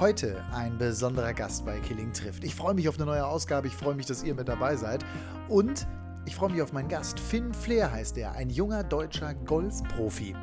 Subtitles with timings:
[0.00, 2.44] Heute ein besonderer Gast bei Killing trifft.
[2.44, 5.04] Ich freue mich auf eine neue Ausgabe, ich freue mich, dass ihr mit dabei seid
[5.48, 5.88] und
[6.24, 7.18] ich freue mich auf meinen Gast.
[7.18, 10.36] Finn Flair heißt er, ein junger deutscher Golfprofi.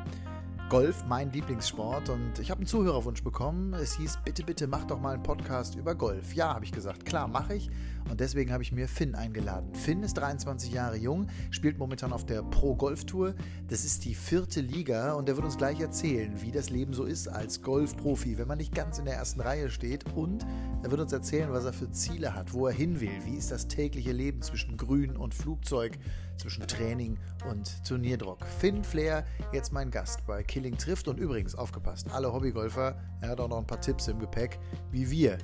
[0.68, 3.72] Golf mein Lieblingssport und ich habe einen Zuhörerwunsch bekommen.
[3.72, 6.34] Es hieß, bitte, bitte mach doch mal einen Podcast über Golf.
[6.34, 7.70] Ja, habe ich gesagt, klar, mache ich.
[8.08, 9.74] Und deswegen habe ich mir Finn eingeladen.
[9.74, 13.34] Finn ist 23 Jahre jung, spielt momentan auf der Pro Golf Tour.
[13.68, 17.04] Das ist die vierte Liga und er wird uns gleich erzählen, wie das Leben so
[17.04, 20.04] ist als Golfprofi, wenn man nicht ganz in der ersten Reihe steht.
[20.14, 20.46] Und
[20.82, 23.10] er wird uns erzählen, was er für Ziele hat, wo er hin will.
[23.24, 25.98] Wie ist das tägliche Leben zwischen Grün und Flugzeug,
[26.36, 27.18] zwischen Training
[27.50, 28.44] und Turnierdruck.
[28.44, 31.08] Finn Flair, jetzt mein Gast bei Killing trifft.
[31.08, 34.58] Und übrigens, aufgepasst, alle Hobbygolfer, er hat auch noch ein paar Tipps im Gepäck,
[34.90, 35.38] wie wir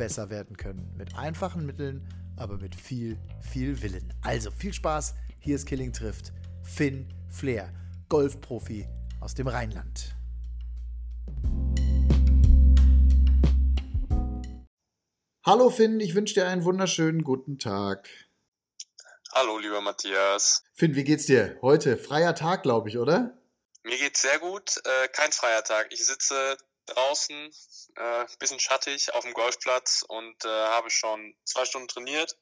[0.00, 0.90] besser werden können.
[0.96, 2.08] Mit einfachen Mitteln,
[2.38, 3.18] aber mit viel,
[3.52, 4.14] viel Willen.
[4.22, 5.14] Also viel Spaß.
[5.40, 6.32] Hier ist Killing trifft.
[6.62, 7.70] Finn Flair,
[8.08, 8.88] Golfprofi
[9.20, 10.16] aus dem Rheinland.
[15.44, 18.08] Hallo Finn, ich wünsche dir einen wunderschönen guten Tag.
[19.32, 20.64] Hallo, lieber Matthias.
[20.72, 21.58] Finn, wie geht's dir?
[21.60, 23.38] Heute freier Tag, glaube ich, oder?
[23.82, 24.80] Mir geht's sehr gut.
[24.82, 25.88] Äh, kein freier Tag.
[25.92, 27.50] Ich sitze draußen,
[27.96, 32.38] äh, bisschen schattig auf dem Golfplatz und äh, habe schon zwei Stunden trainiert.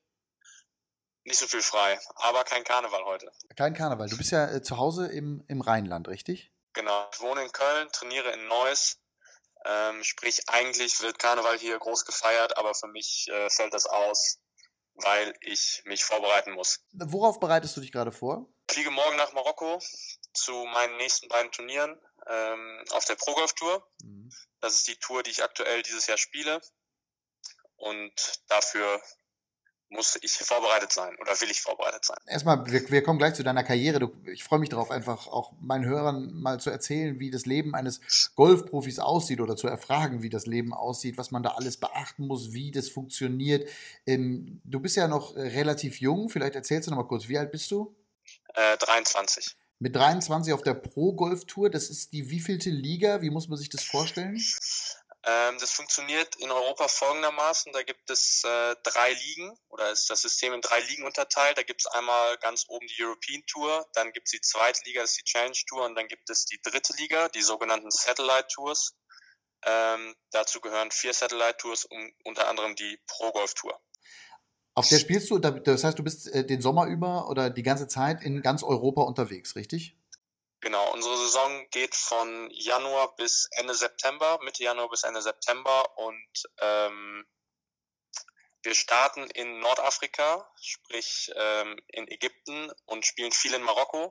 [1.25, 3.31] Nicht so viel frei, aber kein Karneval heute.
[3.57, 4.09] Kein Karneval.
[4.09, 6.53] Du bist ja äh, zu Hause im, im Rheinland, richtig?
[6.73, 7.09] Genau.
[7.13, 8.99] Ich wohne in Köln, trainiere in Neuss.
[9.65, 14.39] Ähm, sprich, eigentlich wird Karneval hier groß gefeiert, aber für mich äh, fällt das aus,
[14.95, 16.81] weil ich mich vorbereiten muss.
[16.93, 18.49] Worauf bereitest du dich gerade vor?
[18.69, 19.81] Ich fliege morgen nach Marokko
[20.33, 23.87] zu meinen nächsten beiden Turnieren ähm, auf der Pro Golf Tour.
[24.03, 24.31] Mhm.
[24.61, 26.61] Das ist die Tour, die ich aktuell dieses Jahr spiele.
[27.77, 28.13] Und
[28.49, 29.01] dafür
[29.91, 32.19] muss ich vorbereitet sein oder will ich vorbereitet sein?
[32.27, 33.99] Erstmal, wir, wir kommen gleich zu deiner Karriere.
[33.99, 37.75] Du, ich freue mich darauf, einfach auch meinen Hörern mal zu erzählen, wie das Leben
[37.75, 38.01] eines
[38.35, 42.53] Golfprofis aussieht oder zu erfragen, wie das Leben aussieht, was man da alles beachten muss,
[42.53, 43.69] wie das funktioniert.
[44.07, 47.51] Ähm, du bist ja noch relativ jung, vielleicht erzählst du noch mal kurz, wie alt
[47.51, 47.97] bist du?
[48.55, 49.57] Äh, 23.
[49.81, 53.23] Mit 23 auf der Pro Golf Tour, das ist die wievielte Liga?
[53.23, 54.43] Wie muss man sich das vorstellen?
[55.23, 57.73] Ähm, das funktioniert in Europa folgendermaßen.
[57.73, 61.59] Da gibt es äh, drei Ligen oder ist das System in drei Ligen unterteilt.
[61.59, 65.03] Da gibt es einmal ganz oben die European Tour, dann gibt es die zweite Liga,
[65.03, 68.49] das ist die Challenge Tour und dann gibt es die dritte Liga, die sogenannten Satellite
[68.53, 68.97] Tours.
[69.65, 73.81] Ähm, dazu gehören vier Satellite Tours und unter anderem die Pro Golf Tour.
[74.79, 77.89] Auf der spielst du, das heißt, du bist äh, den Sommer über oder die ganze
[77.89, 79.97] Zeit in ganz Europa unterwegs, richtig?
[80.61, 86.49] Genau, unsere Saison geht von Januar bis Ende September, Mitte Januar bis Ende September und
[86.61, 87.27] ähm,
[88.63, 94.11] wir starten in Nordafrika, sprich ähm, in Ägypten und spielen viel in Marokko.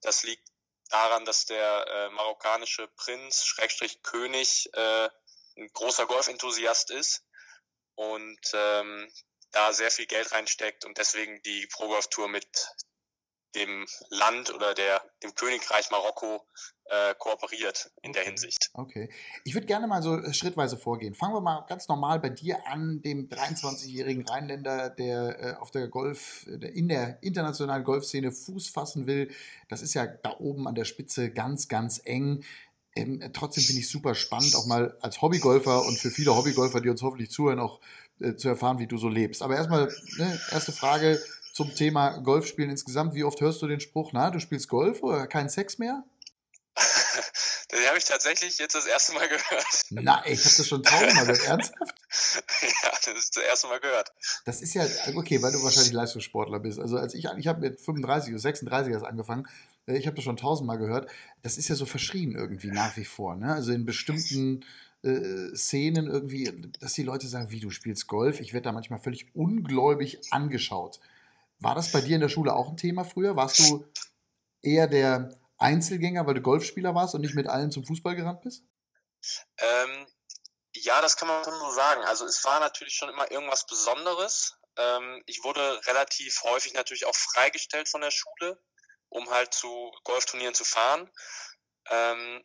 [0.00, 0.48] Das liegt
[0.88, 5.08] daran, dass der äh, marokkanische Prinz, Schrägstrich König, äh,
[5.56, 7.24] ein großer Golfenthusiast ist
[7.94, 9.08] und ähm,
[9.52, 12.46] da sehr viel Geld reinsteckt und deswegen die Pro Golf Tour mit
[13.54, 16.46] dem Land oder der, dem Königreich Marokko
[16.84, 18.70] äh, kooperiert in der Hinsicht.
[18.74, 19.10] Okay.
[19.44, 21.14] Ich würde gerne mal so äh, schrittweise vorgehen.
[21.14, 25.88] Fangen wir mal ganz normal bei dir an, dem 23-jährigen Rheinländer, der äh, auf der
[25.88, 29.30] Golf, in der internationalen Golfszene Fuß fassen will.
[29.68, 32.44] Das ist ja da oben an der Spitze ganz, ganz eng.
[32.96, 36.88] Ähm, trotzdem finde ich super spannend, auch mal als Hobbygolfer und für viele Hobbygolfer, die
[36.88, 37.80] uns hoffentlich zuhören, auch
[38.20, 39.42] äh, zu erfahren, wie du so lebst.
[39.42, 41.20] Aber erstmal, ne, erste Frage
[41.52, 43.14] zum Thema Golfspielen insgesamt.
[43.14, 46.04] Wie oft hörst du den Spruch, na, du spielst Golf oder keinen Sex mehr?
[47.72, 49.66] Den habe ich tatsächlich jetzt das erste Mal gehört.
[49.90, 51.46] Na, ich habe das schon tausendmal gehört.
[51.46, 51.94] Ernsthaft?
[52.62, 54.12] ja, das ist das erste Mal gehört.
[54.44, 56.80] Das ist ja, okay, weil du wahrscheinlich Leistungssportler bist.
[56.80, 59.46] Also als ich, ich habe mit 35 oder 36 erst angefangen.
[59.86, 61.08] Äh, ich habe das schon tausendmal gehört.
[61.42, 63.36] Das ist ja so verschrien irgendwie nach wie vor.
[63.36, 63.52] Ne?
[63.52, 64.64] Also in bestimmten
[65.02, 68.40] äh, Szenen irgendwie, dass die Leute sagen, wie du spielst Golf.
[68.40, 71.00] Ich werde da manchmal völlig ungläubig angeschaut.
[71.58, 73.36] War das bei dir in der Schule auch ein Thema früher?
[73.36, 73.84] Warst du
[74.62, 78.64] eher der Einzelgänger, weil du Golfspieler warst und nicht mit allen zum Fußball gerannt bist?
[79.58, 80.06] Ähm,
[80.74, 82.02] ja, das kann man schon so sagen.
[82.04, 84.56] Also es war natürlich schon immer irgendwas Besonderes.
[84.76, 88.58] Ähm, ich wurde relativ häufig natürlich auch freigestellt von der Schule,
[89.08, 91.10] um halt zu Golfturnieren zu fahren.
[91.90, 92.44] Ähm,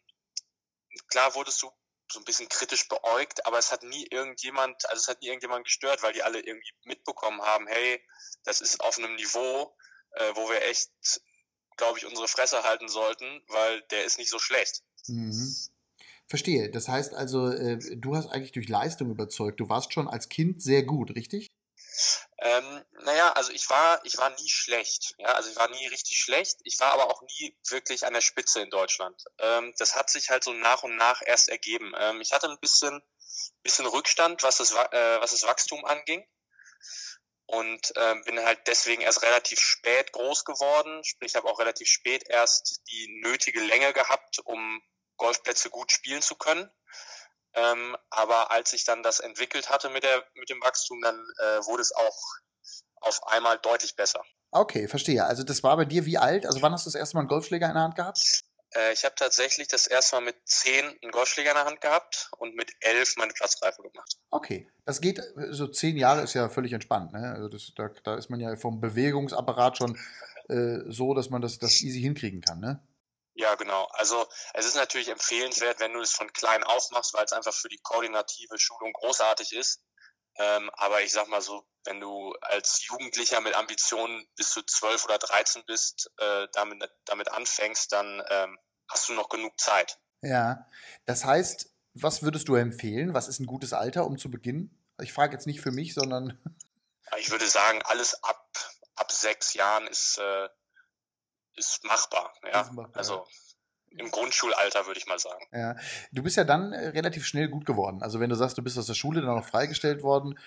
[1.08, 1.72] klar wurdest du
[2.12, 5.66] so ein bisschen kritisch beäugt, aber es hat nie irgendjemand, also es hat nie irgendjemand
[5.66, 8.02] gestört, weil die alle irgendwie mitbekommen haben, hey,
[8.44, 9.76] das ist auf einem Niveau,
[10.12, 10.90] äh, wo wir echt,
[11.78, 14.84] glaube ich, unsere Fresse halten sollten, weil der ist nicht so schlecht.
[15.08, 15.56] Mhm.
[16.28, 16.72] Verstehe.
[16.72, 19.60] Das heißt also, äh, du hast eigentlich durch Leistung überzeugt.
[19.60, 21.52] Du warst schon als Kind sehr gut, richtig?
[22.40, 25.16] Ähm, naja, also ich war, ich war nie schlecht.
[25.18, 26.58] Ja, also ich war nie richtig schlecht.
[26.64, 29.24] Ich war aber auch nie wirklich an der Spitze in Deutschland.
[29.40, 31.94] Ähm, das hat sich halt so nach und nach erst ergeben.
[31.98, 33.02] Ähm, ich hatte ein bisschen,
[33.64, 36.28] bisschen Rückstand, was das, äh, was das Wachstum anging.
[37.48, 41.04] Und ähm, bin halt deswegen erst relativ spät groß geworden.
[41.04, 44.82] Sprich, habe auch relativ spät erst die nötige Länge gehabt, um
[45.18, 46.70] Golfplätze gut spielen zu können.
[47.56, 51.66] Ähm, aber als ich dann das entwickelt hatte mit, der, mit dem Wachstum, dann äh,
[51.66, 52.18] wurde es auch
[53.02, 54.22] auf einmal deutlich besser.
[54.52, 55.26] Okay, verstehe.
[55.26, 56.46] Also das war bei dir wie alt?
[56.46, 58.44] Also wann hast du das erste Mal einen Golfschläger in der Hand gehabt?
[58.76, 62.30] Äh, ich habe tatsächlich das erste Mal mit zehn einen Golfschläger in der Hand gehabt
[62.38, 64.18] und mit elf meine Platzreife gemacht.
[64.30, 67.14] Okay, das geht, so zehn Jahre ist ja völlig entspannt.
[67.14, 67.34] Ne?
[67.34, 69.98] Also das, da, da ist man ja vom Bewegungsapparat schon
[70.50, 72.60] äh, so, dass man das, das easy hinkriegen kann.
[72.60, 72.82] Ne?
[73.36, 73.86] Ja, genau.
[73.92, 77.54] Also es ist natürlich empfehlenswert, wenn du es von klein auf machst, weil es einfach
[77.54, 79.82] für die koordinative Schulung großartig ist.
[80.38, 85.06] Ähm, aber ich sag mal so, wenn du als Jugendlicher mit Ambitionen bis zu 12
[85.06, 88.58] oder 13 bist, äh, damit, damit anfängst, dann ähm,
[88.90, 90.00] hast du noch genug Zeit.
[90.22, 90.70] Ja,
[91.06, 93.14] das heißt, was würdest du empfehlen?
[93.14, 94.82] Was ist ein gutes Alter, um zu beginnen?
[95.02, 96.40] Ich frage jetzt nicht für mich, sondern.
[97.20, 98.50] Ich würde sagen, alles ab,
[98.96, 100.50] ab sechs Jahren ist, äh,
[101.56, 102.34] ist machbar.
[102.44, 102.62] Ja?
[102.62, 102.98] Ist machbar.
[102.98, 103.28] Also
[103.98, 105.46] im Grundschulalter, würde ich mal sagen.
[105.52, 105.76] Ja.
[106.12, 108.02] Du bist ja dann äh, relativ schnell gut geworden.
[108.02, 110.38] Also wenn du sagst, du bist aus der Schule dann noch freigestellt worden,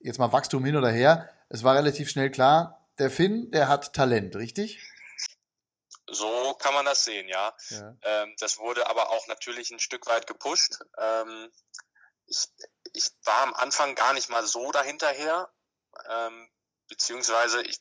[0.00, 3.92] jetzt mal Wachstum hin oder her, es war relativ schnell klar, der Finn, der hat
[3.92, 4.82] Talent, richtig?
[6.08, 7.54] So kann man das sehen, ja.
[7.70, 7.96] ja.
[8.02, 10.78] Ähm, das wurde aber auch natürlich ein Stück weit gepusht.
[10.98, 11.50] Ähm,
[12.26, 12.48] ich,
[12.92, 15.50] ich war am Anfang gar nicht mal so dahinterher,
[16.08, 16.48] ähm,
[16.88, 17.80] beziehungsweise ich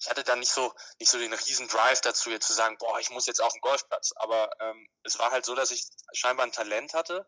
[0.00, 2.98] ich hatte dann nicht so nicht so den riesen Drive dazu, jetzt zu sagen, boah,
[2.98, 4.12] ich muss jetzt auf den Golfplatz.
[4.16, 7.26] Aber ähm, es war halt so, dass ich scheinbar ein Talent hatte,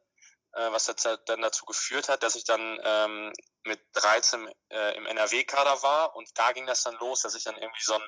[0.53, 3.33] äh, was dann dazu geführt hat, dass ich dann ähm,
[3.65, 7.57] mit 13 äh, im NRW-Kader war und da ging das dann los, dass ich dann
[7.57, 8.03] irgendwie so ein,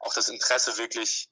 [0.00, 1.30] auch das Interesse wirklich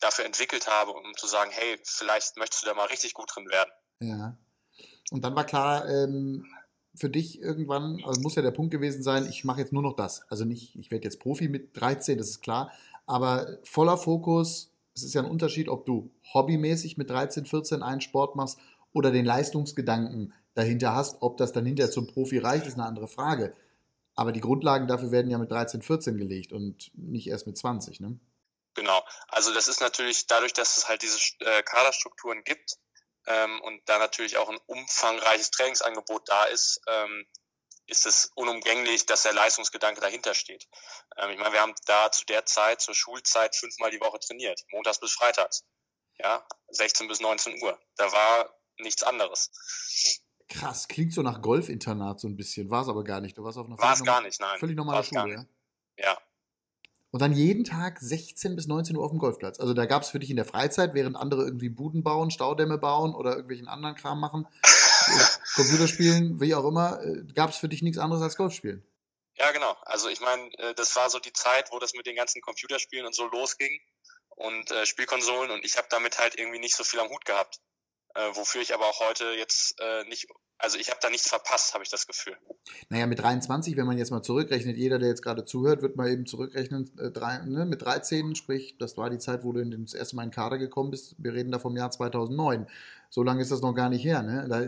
[0.00, 3.48] dafür entwickelt habe, um zu sagen, hey, vielleicht möchtest du da mal richtig gut drin
[3.50, 3.70] werden.
[4.00, 4.36] Ja.
[5.10, 6.46] Und dann war klar, ähm,
[6.96, 9.94] für dich irgendwann, also muss ja der Punkt gewesen sein, ich mache jetzt nur noch
[9.94, 10.22] das.
[10.30, 12.72] Also nicht, ich werde jetzt Profi mit 13, das ist klar,
[13.06, 18.00] aber voller Fokus, es ist ja ein Unterschied, ob du hobbymäßig mit 13, 14 einen
[18.00, 18.58] Sport machst
[18.92, 21.18] oder den Leistungsgedanken dahinter hast.
[21.20, 23.54] Ob das dann hinterher zum Profi reicht, ist eine andere Frage.
[24.14, 28.00] Aber die Grundlagen dafür werden ja mit 13, 14 gelegt und nicht erst mit 20,
[28.00, 28.18] ne?
[28.72, 29.02] Genau.
[29.28, 32.76] Also das ist natürlich dadurch, dass es halt diese äh, Kaderstrukturen gibt,
[33.26, 37.26] ähm, und da natürlich auch ein umfangreiches Trainingsangebot da ist, ähm,
[37.86, 40.66] ist es unumgänglich, dass der Leistungsgedanke dahinter steht.
[41.16, 44.60] Ähm, ich meine, wir haben da zu der Zeit, zur Schulzeit, fünfmal die Woche trainiert,
[44.72, 45.64] montags bis freitags.
[46.18, 47.78] Ja, 16 bis 19 Uhr.
[47.96, 49.50] Da war nichts anderes.
[50.48, 52.70] Krass, klingt so nach Golfinternat so ein bisschen.
[52.70, 53.36] War es aber gar nicht.
[53.36, 54.58] Du warst auf einer War es gar nicht, nein.
[54.58, 55.34] Völlig normale Schule,
[55.96, 56.04] ja?
[56.04, 56.18] Ja.
[57.10, 59.60] Und dann jeden Tag 16 bis 19 Uhr auf dem Golfplatz.
[59.60, 62.78] Also da gab es für dich in der Freizeit, während andere irgendwie Buden bauen, Staudämme
[62.78, 64.46] bauen oder irgendwelchen anderen Kram machen,
[65.54, 68.84] Computerspielen, wie auch immer, äh, gab es für dich nichts anderes als Golfspielen.
[69.36, 69.76] Ja, genau.
[69.82, 73.06] Also ich meine, äh, das war so die Zeit, wo das mit den ganzen Computerspielen
[73.06, 73.80] und so losging
[74.30, 77.60] und äh, Spielkonsolen und ich habe damit halt irgendwie nicht so viel am Hut gehabt.
[78.16, 80.26] Äh, wofür ich aber auch heute jetzt äh, nicht
[80.58, 82.36] also ich habe da nichts verpasst, habe ich das Gefühl.
[82.88, 86.10] Naja, mit 23, wenn man jetzt mal zurückrechnet, jeder, der jetzt gerade zuhört, wird mal
[86.10, 89.82] eben zurückrechnen, äh, drei, ne, mit 13, sprich, das war die Zeit, wo du in
[89.84, 91.14] das erste Mal in den Kader gekommen bist.
[91.18, 92.66] Wir reden da vom Jahr 2009.
[93.10, 94.22] So lange ist das noch gar nicht her.
[94.22, 94.46] Ne?
[94.48, 94.62] Da,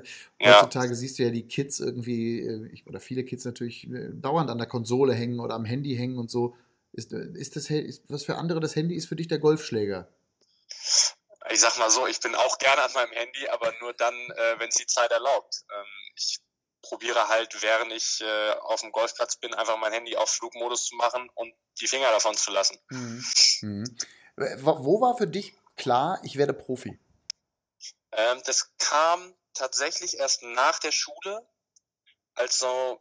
[0.45, 0.57] ja.
[0.57, 4.59] Heutzutage siehst du ja die Kids irgendwie, äh, oder viele Kids natürlich, äh, dauernd an
[4.59, 6.55] der Konsole hängen oder am Handy hängen und so.
[6.93, 10.09] Ist, äh, ist das, ist, was für andere das Handy ist für dich der Golfschläger?
[11.51, 14.59] Ich sag mal so, ich bin auch gerne an meinem Handy, aber nur dann, äh,
[14.59, 15.63] wenn es die Zeit erlaubt.
[15.73, 15.87] Ähm,
[16.17, 16.41] ich
[16.83, 20.97] probiere halt, während ich äh, auf dem Golfplatz bin, einfach mein Handy auf Flugmodus zu
[20.97, 22.79] machen und die Finger davon zu lassen.
[22.91, 23.25] Mhm.
[23.63, 23.99] Mhm.
[24.37, 26.99] Wo war für dich klar, ich werde Profi?
[28.13, 31.47] Ähm, das kam tatsächlich erst nach der Schule,
[32.35, 33.01] als so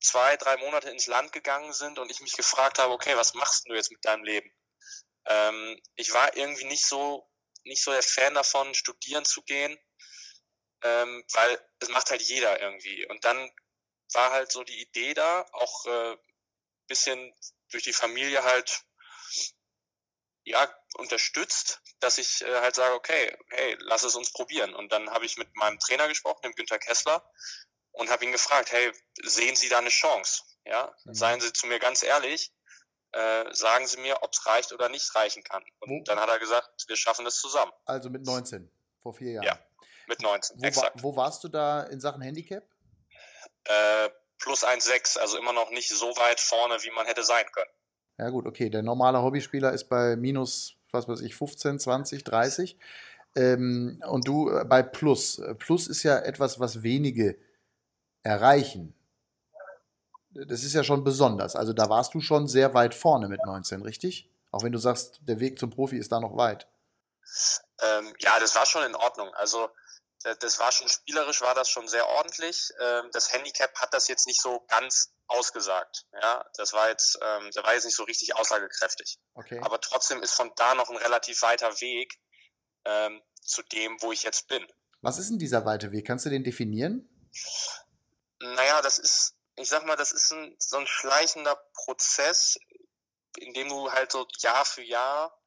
[0.00, 3.68] zwei, drei Monate ins Land gegangen sind und ich mich gefragt habe, okay, was machst
[3.68, 4.50] du jetzt mit deinem Leben?
[5.26, 7.28] Ähm, ich war irgendwie nicht so
[7.64, 9.78] nicht so der Fan davon, studieren zu gehen,
[10.82, 13.06] ähm, weil es macht halt jeder irgendwie.
[13.06, 13.50] Und dann
[14.12, 16.16] war halt so die Idee da, auch äh,
[16.88, 17.34] bisschen
[17.70, 18.82] durch die Familie halt
[20.44, 24.74] ja unterstützt, dass ich äh, halt sage, okay, hey, lass es uns probieren.
[24.74, 27.24] Und dann habe ich mit meinem Trainer gesprochen, dem Günther Kessler,
[27.92, 28.92] und habe ihn gefragt, hey,
[29.22, 30.42] sehen Sie da eine Chance?
[30.64, 31.14] Ja, mhm.
[31.14, 32.52] seien Sie zu mir ganz ehrlich,
[33.12, 35.62] äh, sagen Sie mir, ob es reicht oder nicht reichen kann.
[35.80, 36.02] Und wo?
[36.04, 37.72] dann hat er gesagt, wir schaffen es zusammen.
[37.84, 38.70] Also mit 19,
[39.02, 39.44] vor vier Jahren.
[39.44, 39.58] Ja,
[40.06, 41.02] mit 19, wo, exakt.
[41.02, 42.64] Wo warst du da in Sachen Handicap?
[43.64, 47.70] Äh, plus 1,6, also immer noch nicht so weit vorne, wie man hätte sein können.
[48.18, 48.70] Ja gut, okay.
[48.70, 52.78] Der normale Hobbyspieler ist bei minus, was weiß ich, 15, 20, 30.
[53.34, 55.40] Ähm, und du äh, bei Plus.
[55.58, 57.38] Plus ist ja etwas, was wenige
[58.22, 58.94] erreichen.
[60.34, 61.56] Das ist ja schon besonders.
[61.56, 64.30] Also da warst du schon sehr weit vorne mit 19, richtig?
[64.50, 66.68] Auch wenn du sagst, der Weg zum Profi ist da noch weit.
[67.80, 69.32] Ähm, ja, das war schon in Ordnung.
[69.34, 69.68] Also
[70.40, 72.72] das war schon spielerisch, war das schon sehr ordentlich.
[72.80, 76.04] Ähm, das Handicap hat das jetzt nicht so ganz ausgesagt.
[76.12, 79.18] Ja, das war jetzt, ähm, der war jetzt nicht so richtig aussagekräftig.
[79.34, 79.60] Okay.
[79.62, 82.18] Aber trotzdem ist von da noch ein relativ weiter Weg
[82.84, 84.64] ähm, zu dem, wo ich jetzt bin.
[85.00, 86.06] Was ist denn dieser weite Weg?
[86.06, 87.08] Kannst du den definieren?
[88.40, 92.58] Naja, das ist, ich sag mal, das ist ein, so ein schleichender Prozess,
[93.38, 95.38] in dem du halt so Jahr für Jahr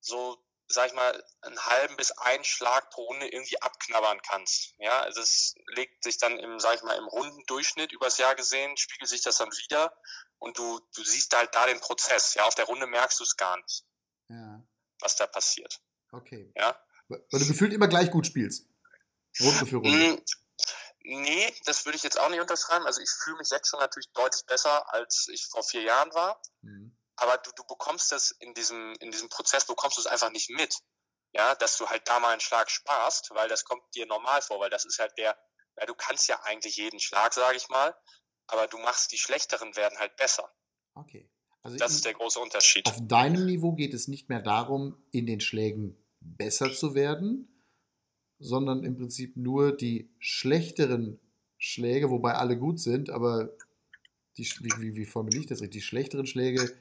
[0.00, 4.74] so sag ich mal, einen halben bis einen Schlag pro Runde irgendwie abknabbern kannst.
[4.78, 8.34] Ja, also es legt sich dann im, sag ich mal, im runden Durchschnitt übers Jahr
[8.34, 9.94] gesehen, spiegelt sich das dann wieder
[10.38, 12.34] und du, du siehst halt da den Prozess.
[12.34, 13.84] Ja, auf der Runde merkst du es gar nicht,
[14.28, 14.62] ja.
[15.00, 15.80] was da passiert.
[16.10, 16.52] Okay.
[16.56, 16.78] Ja.
[17.08, 18.66] Weil du gefühlt immer gleich gut spielst.
[19.40, 20.22] Runde für Runde.
[21.04, 22.86] Nee, das würde ich jetzt auch nicht unterschreiben.
[22.86, 26.40] Also ich fühle mich jetzt schon natürlich deutlich besser, als ich vor vier Jahren war.
[26.62, 30.30] Mhm aber du, du bekommst das in diesem, in diesem Prozess, bekommst du es einfach
[30.32, 30.78] nicht mit.
[31.34, 34.60] Ja, dass du halt da mal einen Schlag sparst, weil das kommt dir normal vor,
[34.60, 35.38] weil das ist halt der,
[35.78, 37.94] ja, du kannst ja eigentlich jeden Schlag, sage ich mal,
[38.48, 40.50] aber du machst die schlechteren werden halt besser.
[40.94, 41.30] Okay.
[41.62, 42.86] Also das ist der große Unterschied.
[42.86, 47.51] Auf deinem Niveau geht es nicht mehr darum, in den Schlägen besser zu werden,
[48.42, 51.18] sondern im Prinzip nur die schlechteren
[51.58, 53.50] Schläge, wobei alle gut sind, aber
[54.36, 54.44] die,
[54.78, 55.82] wie, wie formuliere ich das richtig?
[55.82, 56.72] Die schlechteren Schläge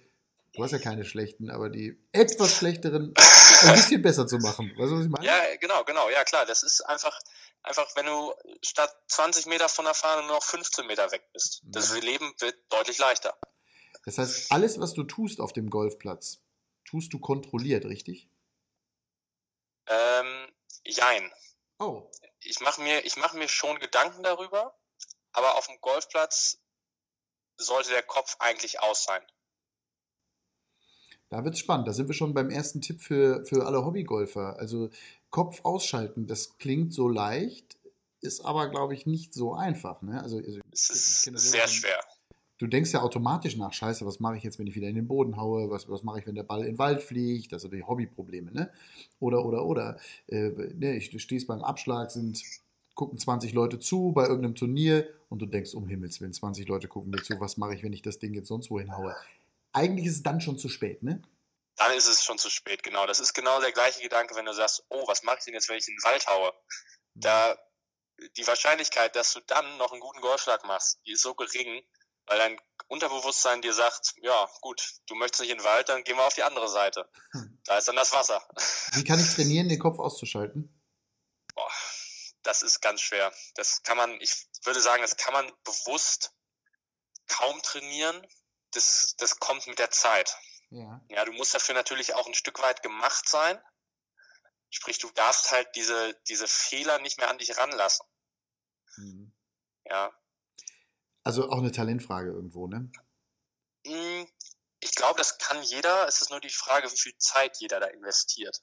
[0.53, 4.69] Du hast ja keine schlechten, aber die etwas schlechteren ein bisschen besser zu machen.
[4.77, 5.25] Weißt du, was ich meine?
[5.25, 6.09] Ja, genau, genau.
[6.09, 6.45] Ja, klar.
[6.45, 7.17] Das ist einfach,
[7.63, 11.61] einfach, wenn du statt 20 Meter von der Fahne nur noch 15 Meter weg bist.
[11.63, 13.33] Das Leben wird deutlich leichter.
[14.03, 16.41] Das heißt, alles, was du tust auf dem Golfplatz,
[16.83, 18.27] tust du kontrolliert, richtig?
[19.87, 20.47] Ähm,
[20.83, 21.31] jein.
[21.81, 22.11] Oh.
[22.41, 24.77] Ich mache mir, mach mir schon Gedanken darüber,
[25.31, 26.59] aber auf dem Golfplatz
[27.57, 29.23] sollte der Kopf eigentlich aus sein.
[31.29, 31.87] Da wird es spannend.
[31.87, 34.57] Da sind wir schon beim ersten Tipp für, für alle Hobbygolfer.
[34.59, 34.89] Also
[35.31, 37.79] Kopf ausschalten, das klingt so leicht,
[38.19, 40.03] ist aber, glaube ich, nicht so einfach.
[40.03, 40.21] Ne?
[40.21, 41.99] Also, also es ist sehr schwer.
[42.61, 45.07] Du denkst ja automatisch nach, scheiße, was mache ich jetzt, wenn ich wieder in den
[45.07, 45.69] Boden haue?
[45.71, 47.51] Was, was mache ich, wenn der Ball in den Wald fliegt?
[47.51, 48.71] Das sind die Hobbyprobleme, ne?
[49.19, 49.99] Oder, oder, oder.
[50.27, 52.41] Äh, ne, ich, du stehst beim Abschlag, sind,
[52.93, 56.87] gucken 20 Leute zu bei irgendeinem Turnier und du denkst, um Himmels Willen, 20 Leute
[56.87, 59.15] gucken mir zu, was mache ich, wenn ich das Ding jetzt sonst wohin haue?
[59.73, 61.21] eigentlich ist es dann schon zu spät, ne?
[61.77, 63.07] Dann ist es schon zu spät, genau.
[63.07, 65.69] Das ist genau der gleiche Gedanke, wenn du sagst, oh, was mache ich denn jetzt,
[65.69, 66.53] wenn ich in den Wald haue?
[67.15, 67.57] Da
[68.37, 71.81] die Wahrscheinlichkeit, dass du dann noch einen guten Golfschlag machst, die ist so gering,
[72.27, 76.17] weil dein Unterbewusstsein dir sagt, ja, gut, du möchtest nicht in den Wald, dann gehen
[76.17, 77.09] wir auf die andere Seite.
[77.31, 77.59] Hm.
[77.63, 78.45] Da ist dann das Wasser.
[78.93, 80.77] Wie kann ich trainieren, den Kopf auszuschalten?
[81.55, 81.71] Boah,
[82.43, 83.31] das ist ganz schwer.
[83.55, 86.33] Das kann man, ich würde sagen, das kann man bewusst
[87.27, 88.27] kaum trainieren,
[88.71, 90.35] das, das kommt mit der Zeit.
[90.69, 91.01] Ja.
[91.09, 93.61] ja, du musst dafür natürlich auch ein Stück weit gemacht sein.
[94.69, 98.05] Sprich, du darfst halt diese, diese Fehler nicht mehr an dich ranlassen.
[98.97, 99.33] Mhm.
[99.85, 100.13] Ja.
[101.23, 102.89] Also auch eine Talentfrage irgendwo, ne?
[103.85, 104.27] Hm,
[104.79, 106.07] ich glaube, das kann jeder.
[106.07, 108.61] Es ist nur die Frage, wie viel Zeit jeder da investiert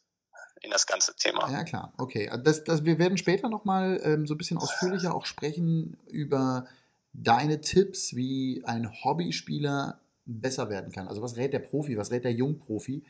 [0.63, 1.51] in das ganze Thema.
[1.51, 1.93] Ja, klar.
[1.99, 2.31] Okay.
[2.43, 6.67] Das, das, wir werden später nochmal ähm, so ein bisschen ausführlicher auch sprechen über
[7.13, 11.09] deine Tipps, wie ein Hobbyspieler besser werden kann.
[11.09, 13.03] Also was rät der Profi, was rät der Jungprofi,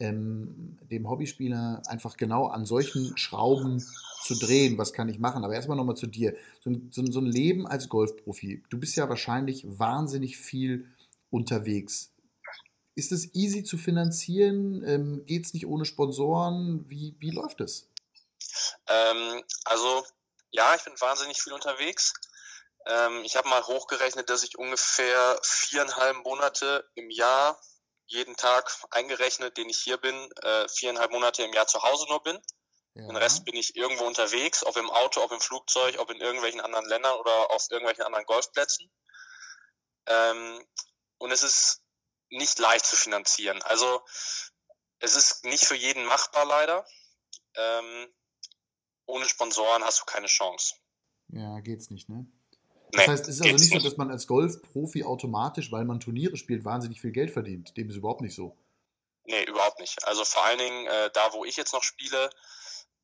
[0.00, 3.84] ähm, dem Hobbyspieler einfach genau an solchen Schrauben
[4.22, 5.44] zu drehen, was kann ich machen.
[5.44, 6.34] Aber erstmal nochmal zu dir.
[6.60, 10.88] So ein, so, so ein Leben als Golfprofi, du bist ja wahrscheinlich wahnsinnig viel
[11.30, 12.10] unterwegs.
[12.94, 14.82] Ist es easy zu finanzieren?
[14.84, 16.84] Ähm, Geht es nicht ohne Sponsoren?
[16.88, 17.88] Wie, wie läuft es?
[18.86, 20.04] Ähm, also
[20.50, 22.12] ja, ich bin wahnsinnig viel unterwegs.
[22.86, 27.60] Ähm, ich habe mal hochgerechnet, dass ich ungefähr viereinhalb Monate im Jahr,
[28.06, 32.22] jeden Tag eingerechnet, den ich hier bin, äh, viereinhalb Monate im Jahr zu Hause nur
[32.22, 32.38] bin.
[32.94, 33.06] Ja.
[33.06, 36.60] Den Rest bin ich irgendwo unterwegs, ob im Auto, ob im Flugzeug, ob in irgendwelchen
[36.60, 38.90] anderen Ländern oder auf irgendwelchen anderen Golfplätzen.
[40.06, 40.66] Ähm,
[41.18, 41.82] und es ist
[42.28, 43.62] nicht leicht zu finanzieren.
[43.62, 44.04] Also
[44.98, 46.86] es ist nicht für jeden machbar leider.
[47.54, 48.12] Ähm,
[49.06, 50.74] ohne Sponsoren hast du keine Chance.
[51.28, 52.26] Ja, geht's nicht, ne?
[52.92, 56.36] Das heißt, es ist also nicht so, dass man als Golfprofi automatisch, weil man Turniere
[56.36, 57.76] spielt, wahnsinnig viel Geld verdient.
[57.76, 58.56] Dem ist überhaupt nicht so.
[59.24, 60.06] Nee, überhaupt nicht.
[60.06, 62.28] Also vor allen Dingen äh, da, wo ich jetzt noch spiele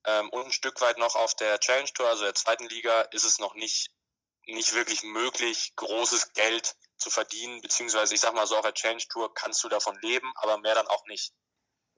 [0.04, 3.24] ähm, und ein Stück weit noch auf der Challenge Tour, also der zweiten Liga, ist
[3.24, 3.90] es noch nicht
[4.48, 9.02] nicht wirklich möglich, großes Geld zu verdienen, beziehungsweise ich sag mal so, auf der Challenge
[9.08, 11.32] Tour kannst du davon leben, aber mehr dann auch nicht.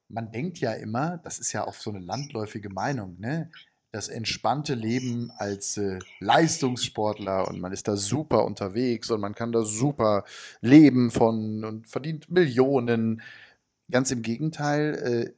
[0.09, 3.51] Man denkt ja immer, das ist ja oft so eine landläufige Meinung, ne?
[3.93, 9.51] Das entspannte Leben als äh, Leistungssportler und man ist da super unterwegs und man kann
[9.51, 10.25] da super
[10.61, 13.23] leben von und verdient Millionen.
[13.91, 15.35] Ganz im Gegenteil,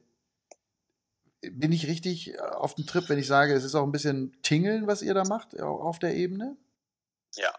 [1.43, 4.39] äh, bin ich richtig auf dem Trip, wenn ich sage, es ist auch ein bisschen
[4.43, 6.55] Tingeln, was ihr da macht, auf der Ebene?
[7.35, 7.53] Ja,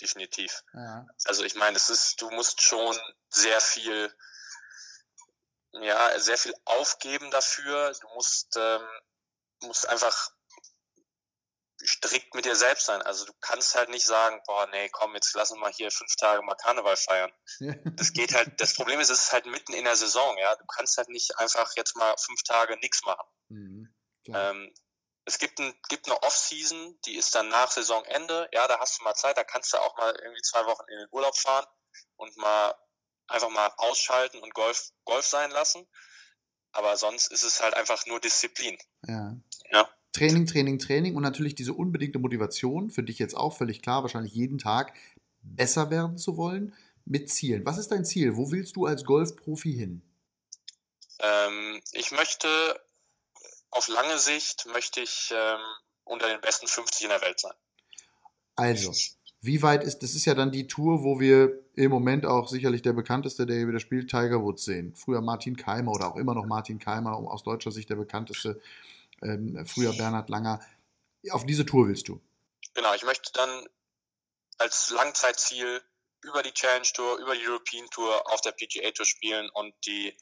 [0.00, 0.64] definitiv.
[0.72, 1.06] Ja.
[1.24, 2.96] Also ich meine, es ist, du musst schon
[3.28, 4.10] sehr viel,
[5.72, 7.92] ja, sehr viel aufgeben dafür.
[8.00, 8.80] Du musst, ähm,
[9.62, 10.30] musst einfach
[11.82, 13.02] strikt mit dir selbst sein.
[13.02, 16.14] Also du kannst halt nicht sagen, boah, nee, komm, jetzt lassen wir mal hier fünf
[16.16, 17.32] Tage mal Karneval feiern.
[17.96, 20.54] Das geht halt, das Problem ist, es ist halt mitten in der Saison, ja.
[20.56, 23.26] Du kannst halt nicht einfach jetzt mal fünf Tage nichts machen.
[23.48, 23.94] Mhm,
[24.28, 24.74] ähm,
[25.24, 28.48] es gibt, ein, gibt eine Off-Season, die ist dann nach Saisonende.
[28.52, 30.98] Ja, da hast du mal Zeit, da kannst du auch mal irgendwie zwei Wochen in
[30.98, 31.66] den Urlaub fahren
[32.16, 32.74] und mal
[33.28, 35.86] einfach mal ausschalten und Golf, Golf sein lassen.
[36.72, 38.78] Aber sonst ist es halt einfach nur Disziplin.
[39.06, 39.36] Ja.
[39.72, 39.88] ja.
[40.12, 44.32] Training, Training, Training und natürlich diese unbedingte Motivation, für dich jetzt auch völlig klar, wahrscheinlich
[44.32, 44.94] jeden Tag
[45.42, 46.74] besser werden zu wollen,
[47.04, 47.64] mit Zielen.
[47.64, 48.36] Was ist dein Ziel?
[48.36, 50.02] Wo willst du als Golfprofi hin?
[51.20, 52.48] Ähm, ich möchte
[53.70, 55.60] auf lange Sicht möchte ich ähm,
[56.04, 57.54] unter den besten 50 in der Welt sein.
[58.56, 58.92] Also,
[59.42, 62.82] wie weit ist, das ist ja dann die Tour, wo wir im Moment auch sicherlich
[62.82, 64.94] der bekannteste, der hier wieder spielt, Tiger Woods sehen.
[64.94, 68.60] Früher Martin Keimer oder auch immer noch Martin Keimer, aus deutscher Sicht der bekannteste,
[69.22, 70.60] ähm, früher Bernhard Langer.
[71.30, 72.20] Auf diese Tour willst du?
[72.74, 73.66] Genau, ich möchte dann
[74.58, 75.80] als Langzeitziel
[76.22, 80.14] über die Challenge Tour, über die European Tour auf der PGA Tour spielen und die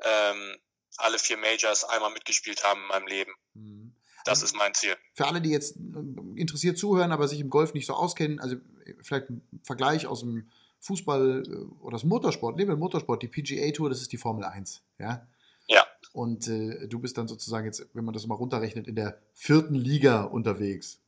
[0.00, 0.56] ähm,
[0.96, 3.34] alle vier Majors einmal mitgespielt haben in meinem Leben.
[3.54, 3.83] Mhm.
[4.24, 4.96] Das ist mein Ziel.
[5.12, 8.56] Für alle, die jetzt äh, interessiert zuhören, aber sich im Golf nicht so auskennen, also
[8.56, 10.50] äh, vielleicht ein Vergleich aus dem
[10.80, 14.44] Fußball äh, oder das Motorsport, nehmen wir Motorsport, die PGA Tour, das ist die Formel
[14.44, 15.26] 1, ja?
[15.66, 15.86] Ja.
[16.12, 19.74] Und äh, du bist dann sozusagen jetzt, wenn man das mal runterrechnet, in der vierten
[19.74, 21.00] Liga unterwegs.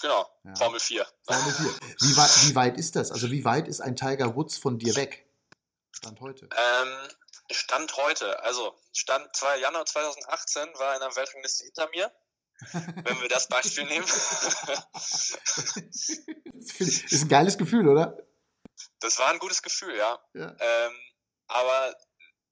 [0.00, 0.54] Genau, ja.
[0.56, 1.06] Formel 4.
[1.22, 1.64] Formel 4.
[2.00, 3.12] Wie, weit, wie weit ist das?
[3.12, 5.26] Also wie weit ist ein Tiger Woods von dir weg?
[5.92, 6.46] Stand heute.
[6.46, 7.08] Ähm,
[7.50, 12.10] Stand heute, also Stand 2 Januar 2018 war in der Weltrangliste hinter mir.
[12.72, 14.04] Wenn wir das Beispiel nehmen.
[16.54, 18.16] ist ein geiles Gefühl, oder?
[19.00, 20.18] Das war ein gutes Gefühl, ja.
[20.34, 20.56] ja.
[20.58, 20.92] Ähm,
[21.46, 21.94] aber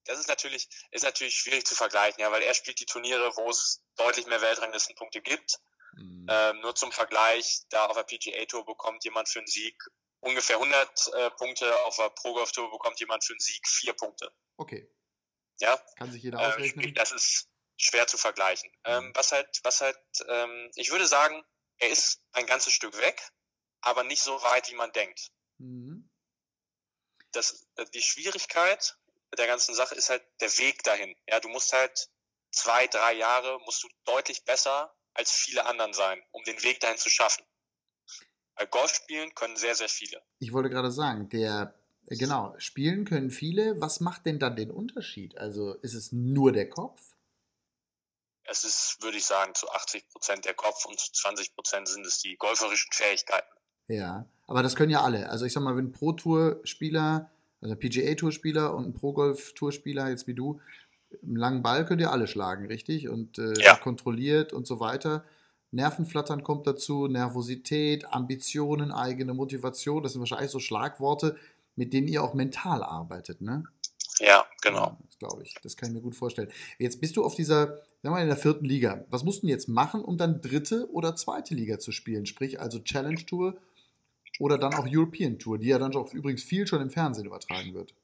[0.05, 3.49] das ist natürlich, ist natürlich schwierig zu vergleichen, ja, weil er spielt die Turniere, wo
[3.51, 5.59] es deutlich mehr Weltranglistenpunkte gibt.
[5.95, 6.27] Mhm.
[6.29, 9.77] Ähm, nur zum Vergleich, da auf der PGA Tour bekommt jemand für einen Sieg
[10.21, 13.93] ungefähr 100 äh, Punkte, auf der Pro Golf Tour bekommt jemand für einen Sieg vier
[13.95, 14.33] Punkte.
[14.57, 14.91] Okay.
[15.61, 15.79] Ja.
[15.97, 16.95] Kann sich jeder ausrechnen.
[16.95, 17.50] das ist
[17.81, 18.71] schwer zu vergleichen.
[18.71, 18.93] Mhm.
[18.93, 21.43] Ähm, was halt, was halt, ähm, ich würde sagen,
[21.79, 23.21] er ist ein ganzes Stück weg,
[23.81, 25.31] aber nicht so weit, wie man denkt.
[25.59, 26.09] Mhm.
[27.33, 28.97] Das, die Schwierigkeit
[29.39, 31.15] der ganzen Sache ist halt der Weg dahin.
[31.29, 32.11] Ja, du musst halt
[32.51, 36.99] zwei, drei Jahre musst du deutlich besser als viele anderen sein, um den Weg dahin
[36.99, 37.45] zu schaffen.
[38.57, 40.23] Weil Golf spielen können sehr, sehr viele.
[40.41, 41.75] Ich wollte gerade sagen, der
[42.07, 43.81] äh, Genau, spielen können viele.
[43.81, 45.39] Was macht denn dann den Unterschied?
[45.39, 47.10] Also ist es nur der Kopf?
[48.51, 52.05] Es ist, würde ich sagen, zu 80 Prozent der Kopf und zu 20 Prozent sind
[52.05, 53.47] es die golferischen Fähigkeiten.
[53.87, 55.29] Ja, aber das können ja alle.
[55.29, 60.61] Also ich sag mal, wenn ein Pro-Tour-Spieler, also PGA-Tour-Spieler und ein Pro-Golf-Tour-Spieler, jetzt wie du,
[61.23, 63.09] einen langen Ball könnt ihr alle schlagen, richtig?
[63.09, 63.77] Und äh, ja.
[63.77, 65.25] kontrolliert und so weiter.
[65.71, 70.03] Nervenflattern kommt dazu, Nervosität, Ambitionen, eigene Motivation.
[70.03, 71.37] Das sind wahrscheinlich so Schlagworte,
[71.77, 73.65] mit denen ihr auch mental arbeitet, ne?
[74.19, 74.87] Ja, genau.
[74.87, 75.55] Ja, das glaube ich.
[75.63, 76.51] Das kann ich mir gut vorstellen.
[76.79, 79.05] Jetzt bist du auf dieser, sagen wir mal, in der vierten Liga.
[79.09, 82.27] Was musst du jetzt machen, um dann dritte oder zweite Liga zu spielen?
[82.27, 83.61] Sprich also Challenge Tour
[84.39, 87.75] oder dann auch European Tour, die ja dann auch übrigens viel schon im Fernsehen übertragen
[87.75, 87.95] wird.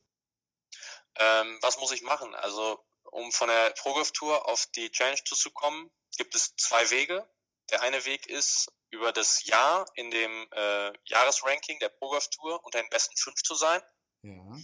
[1.18, 2.34] Ähm, was muss ich machen?
[2.34, 6.54] Also, um von der Pro Golf Tour auf die Challenge Tour zu kommen, gibt es
[6.56, 7.26] zwei Wege.
[7.70, 12.62] Der eine Weg ist, über das Jahr in dem äh, Jahresranking der Pro Golf Tour
[12.64, 13.80] unter den besten fünf zu sein.
[14.22, 14.56] Ja.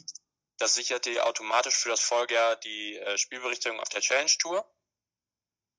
[0.59, 4.71] Das sichert dir automatisch für das Folgejahr die äh, Spielberichtigung auf der Challenge Tour.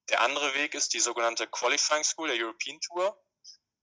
[0.10, 3.22] Der andere Weg ist die sogenannte Qualifying School der European Tour.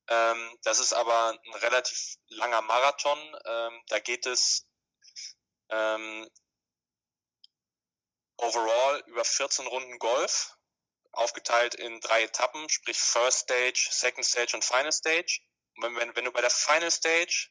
[0.08, 3.18] Ähm, das ist aber ein relativ langer Marathon.
[3.44, 4.66] Ähm, da geht es
[5.70, 6.28] ähm,
[8.36, 10.56] overall über 14 Runden Golf
[11.12, 15.40] aufgeteilt in drei Etappen, sprich First Stage, Second Stage und Final Stage.
[15.76, 17.50] Und wenn, wenn du bei der Final Stage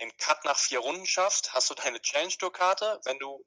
[0.00, 3.00] den Cut nach vier Runden schaffst, hast du deine Challenge Tour Karte.
[3.04, 3.44] Wenn du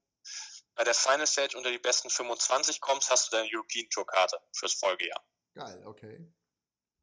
[0.76, 4.40] bei der Final Stage unter die besten 25 kommst, hast du deine European Tour Karte
[4.52, 5.24] fürs Folgejahr.
[5.54, 6.26] Geil, okay.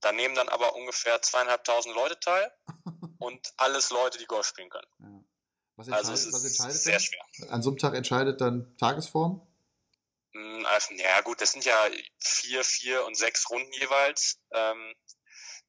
[0.00, 2.52] Da nehmen dann aber ungefähr zweieinhalbtausend Leute teil
[3.18, 4.88] und alles Leute, die Golf spielen können.
[4.98, 5.24] Ja.
[5.76, 7.00] Was also es ist was entscheidet sehr dann?
[7.02, 7.52] schwer.
[7.52, 9.46] An so einem Tag entscheidet dann Tagesform?
[10.33, 14.40] Hm, also, ja gut, das sind ja vier, vier und sechs Runden jeweils.
[14.52, 14.94] Ähm,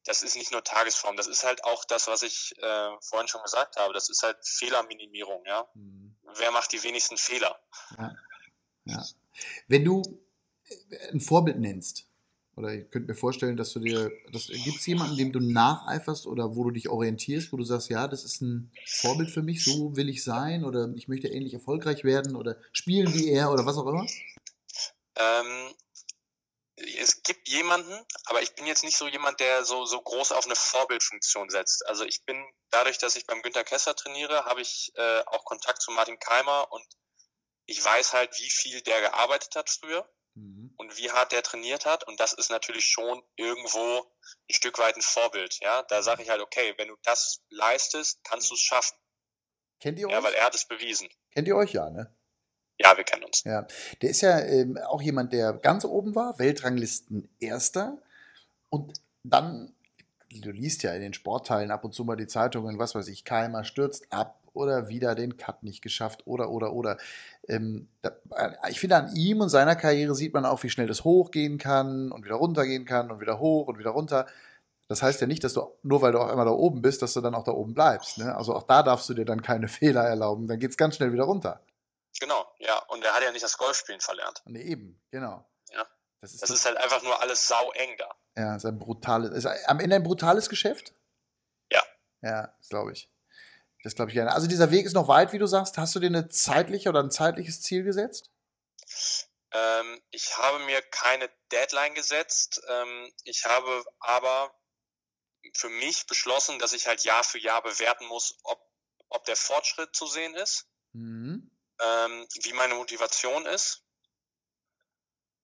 [0.04, 3.42] das ist nicht nur Tagesform, das ist halt auch das, was ich äh, vorhin schon
[3.42, 3.94] gesagt habe.
[3.94, 5.68] Das ist halt Fehlerminimierung, ja.
[5.74, 6.11] Mhm.
[6.36, 7.58] Wer macht die wenigsten Fehler?
[7.98, 8.16] Ja.
[8.84, 9.04] ja.
[9.68, 10.02] Wenn du
[10.68, 12.06] äh, ein Vorbild nennst,
[12.54, 16.54] oder ich könnte mir vorstellen, dass du dir, gibt es jemanden, dem du nacheiferst oder
[16.54, 19.96] wo du dich orientierst, wo du sagst, ja, das ist ein Vorbild für mich, so
[19.96, 23.78] will ich sein oder ich möchte ähnlich erfolgreich werden oder spielen wie er oder was
[23.78, 24.06] auch immer?
[25.16, 25.74] Ähm,
[27.02, 30.46] es gibt jemanden, aber ich bin jetzt nicht so jemand, der so, so groß auf
[30.46, 31.84] eine Vorbildfunktion setzt.
[31.86, 35.82] Also ich bin, dadurch, dass ich beim Günter Kessler trainiere, habe ich äh, auch Kontakt
[35.82, 36.84] zu Martin Keimer und
[37.66, 40.74] ich weiß halt, wie viel der gearbeitet hat früher mhm.
[40.76, 42.06] und wie hart der trainiert hat.
[42.06, 44.04] Und das ist natürlich schon irgendwo
[44.48, 45.58] ein Stück weit ein Vorbild.
[45.60, 48.96] Ja, da sage ich halt, okay, wenn du das leistest, kannst du es schaffen.
[49.80, 50.12] Kennt ihr euch?
[50.12, 51.08] Ja, weil er hat es bewiesen.
[51.32, 52.16] Kennt ihr euch ja, ne?
[52.82, 53.44] Ja, wir kennen uns.
[53.44, 53.66] Ja,
[54.00, 57.98] der ist ja ähm, auch jemand, der ganz oben war, Weltranglisten Erster.
[58.70, 59.72] Und dann,
[60.30, 63.24] du liest ja in den Sportteilen ab und zu mal die Zeitungen, was weiß ich,
[63.24, 66.98] Keimer stürzt ab oder wieder den Cut nicht geschafft oder, oder, oder.
[67.48, 68.12] Ähm, da,
[68.68, 72.10] ich finde, an ihm und seiner Karriere sieht man auch, wie schnell das hochgehen kann
[72.10, 74.26] und wieder runtergehen kann und wieder hoch und wieder runter.
[74.88, 77.14] Das heißt ja nicht, dass du, nur weil du auch einmal da oben bist, dass
[77.14, 78.18] du dann auch da oben bleibst.
[78.18, 78.34] Ne?
[78.34, 80.48] Also auch da darfst du dir dann keine Fehler erlauben.
[80.48, 81.60] Dann geht es ganz schnell wieder runter.
[82.22, 82.78] Genau, ja.
[82.84, 84.42] Und er hat ja nicht das Golfspielen verlernt.
[84.44, 85.44] Nee, eben, genau.
[85.72, 85.84] Ja.
[86.20, 88.14] Das ist, das ist halt einfach nur alles sau eng da.
[88.36, 90.94] Ja, ist ein brutales, ist am Ende ein brutales Geschäft?
[91.72, 91.82] Ja.
[92.20, 93.10] Ja, das glaube ich.
[93.82, 94.30] Das glaube ich gerne.
[94.30, 95.78] Also dieser Weg ist noch weit, wie du sagst.
[95.78, 98.30] Hast du dir eine zeitliche oder ein zeitliches Ziel gesetzt?
[99.50, 102.62] Ähm, ich habe mir keine Deadline gesetzt.
[102.68, 104.54] Ähm, ich habe aber
[105.54, 108.64] für mich beschlossen, dass ich halt Jahr für Jahr bewerten muss, ob,
[109.08, 110.68] ob der Fortschritt zu sehen ist.
[110.92, 111.51] Mhm
[111.82, 113.82] ähm, wie meine Motivation ist.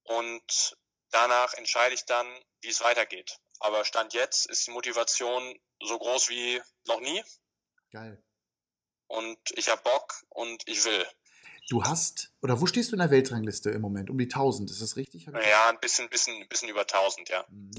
[0.04, 0.76] Und
[1.10, 2.26] danach entscheide ich dann,
[2.60, 3.38] wie es weitergeht.
[3.60, 7.22] Aber Stand jetzt ist die Motivation so groß wie noch nie.
[7.90, 8.22] Geil.
[9.06, 11.06] Und ich habe Bock und ich will.
[11.70, 14.08] Du hast, oder wo stehst du in der Weltrangliste im Moment?
[14.08, 15.26] Um die 1000, ist das richtig?
[15.26, 17.44] Ja, ein bisschen, bisschen, bisschen über 1000, ja.
[17.50, 17.70] Mhm.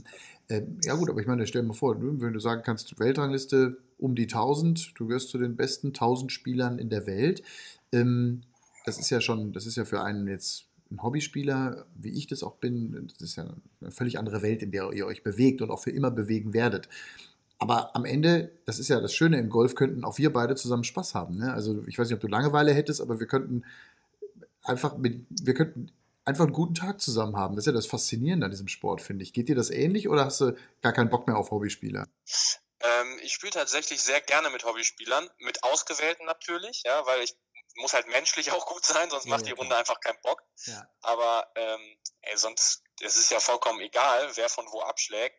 [0.50, 3.78] Ähm, ja gut, aber ich meine, stell dir mal vor, wenn du sagen kannst, Weltrangliste
[3.98, 7.41] um die 1000, du gehörst zu den besten 1000 Spielern in der Welt.
[7.91, 8.43] Ähm,
[8.89, 12.41] das ist ja schon, das ist ja für einen jetzt ein Hobbyspieler, wie ich das
[12.41, 15.69] auch bin, das ist ja eine völlig andere Welt, in der ihr euch bewegt und
[15.69, 16.89] auch für immer bewegen werdet.
[17.60, 20.84] Aber am Ende, das ist ja das Schöne im Golf, könnten auch wir beide zusammen
[20.84, 21.38] Spaß haben.
[21.38, 21.54] Ne?
[21.54, 23.65] Also ich weiß nicht, ob du Langeweile hättest, aber wir könnten
[24.63, 25.91] einfach mit, wir könnten
[26.25, 27.56] einfach einen guten Tag zusammen haben.
[27.56, 29.34] Das ist ja das Faszinierende an diesem Sport, finde ich.
[29.34, 32.08] Geht dir das ähnlich oder hast du gar keinen Bock mehr auf Hobbyspieler?
[32.82, 37.36] Ähm, ich spiele tatsächlich sehr gerne mit Hobbyspielern, mit Ausgewählten natürlich, ja, weil ich
[37.80, 39.80] muss halt menschlich auch gut sein, sonst ja, macht die Runde klar.
[39.80, 40.44] einfach keinen Bock.
[40.65, 40.88] Ja.
[41.02, 45.36] Aber ähm, ey, sonst, es ist ja vollkommen egal, wer von wo abschlägt.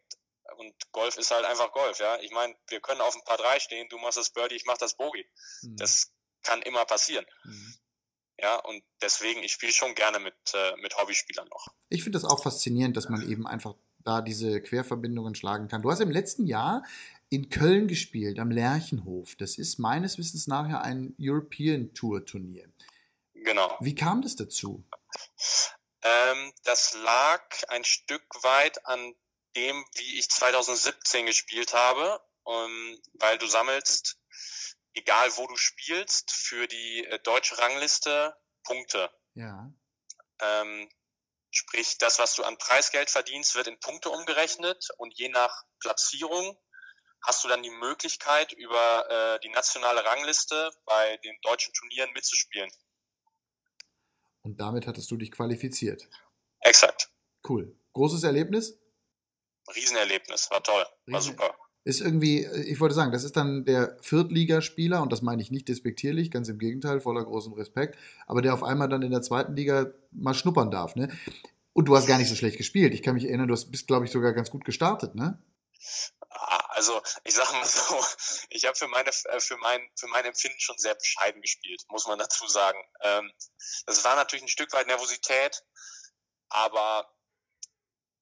[0.57, 2.18] Und Golf ist halt einfach Golf, ja.
[2.20, 4.79] Ich meine, wir können auf ein paar drei stehen, du machst das Birdie, ich mach
[4.79, 5.24] das Bogey.
[5.62, 5.76] Mhm.
[5.76, 7.24] Das kann immer passieren.
[7.44, 7.74] Mhm.
[8.42, 11.68] Ja, und deswegen, ich spiele schon gerne mit, äh, mit Hobbyspielern noch.
[11.88, 15.83] Ich finde das auch faszinierend, dass man eben einfach da diese Querverbindungen schlagen kann.
[15.83, 16.83] Du hast im letzten Jahr
[17.31, 19.37] in Köln gespielt, am Lerchenhof.
[19.37, 22.69] Das ist meines Wissens nachher ein European Tour Turnier.
[23.35, 23.77] Genau.
[23.81, 24.85] Wie kam das dazu?
[26.03, 29.14] Ähm, das lag ein Stück weit an
[29.57, 34.19] dem, wie ich 2017 gespielt habe, um, weil du sammelst,
[34.95, 39.11] egal wo du spielst, für die äh, deutsche Rangliste Punkte.
[39.35, 39.73] Ja.
[40.40, 40.90] Ähm,
[41.51, 46.59] sprich, das, was du an Preisgeld verdienst, wird in Punkte umgerechnet und je nach Platzierung
[47.22, 52.70] hast du dann die Möglichkeit, über äh, die nationale Rangliste bei den deutschen Turnieren mitzuspielen.
[54.42, 56.09] Und damit hattest du dich qualifiziert.
[56.61, 57.11] Exakt.
[57.48, 57.76] Cool.
[57.92, 58.78] Großes Erlebnis?
[59.74, 61.54] Riesenerlebnis, war toll, war Riesen super.
[61.85, 65.68] Ist irgendwie, ich wollte sagen, das ist dann der Viertligaspieler, und das meine ich nicht
[65.68, 69.56] despektierlich, ganz im Gegenteil, voller großem Respekt, aber der auf einmal dann in der zweiten
[69.56, 71.09] Liga mal schnuppern darf, ne?
[71.72, 72.92] Und du hast gar nicht so schlecht gespielt.
[72.92, 75.42] Ich kann mich erinnern, du bist, glaube ich, sogar ganz gut gestartet, ne?
[76.81, 78.03] Also ich sage mal so,
[78.49, 82.07] ich habe für meine äh, für mein für mein Empfinden schon sehr bescheiden gespielt, muss
[82.07, 82.83] man dazu sagen.
[83.03, 83.31] Ähm,
[83.85, 85.62] das war natürlich ein Stück weit Nervosität,
[86.49, 87.14] aber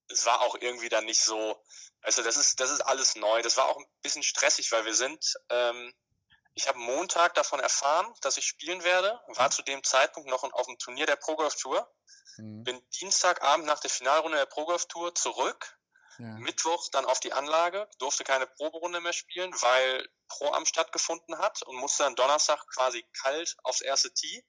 [0.09, 1.63] es war auch irgendwie dann nicht so.
[2.03, 3.43] Also das ist das ist alles neu.
[3.43, 5.35] Das war auch ein bisschen stressig, weil wir sind.
[5.51, 5.95] Ähm,
[6.55, 9.21] ich habe Montag davon erfahren, dass ich spielen werde.
[9.29, 11.89] War zu dem Zeitpunkt noch auf dem Turnier der Pro Golf Tour.
[12.39, 12.65] Mhm.
[12.65, 15.78] Bin Dienstagabend nach der Finalrunde der Pro Golf Tour zurück
[16.19, 16.37] Ja.
[16.39, 21.77] Mittwoch dann auf die Anlage, durfte keine Proberunde mehr spielen, weil Pro-Am stattgefunden hat und
[21.77, 24.45] musste dann Donnerstag quasi kalt aufs erste Tee,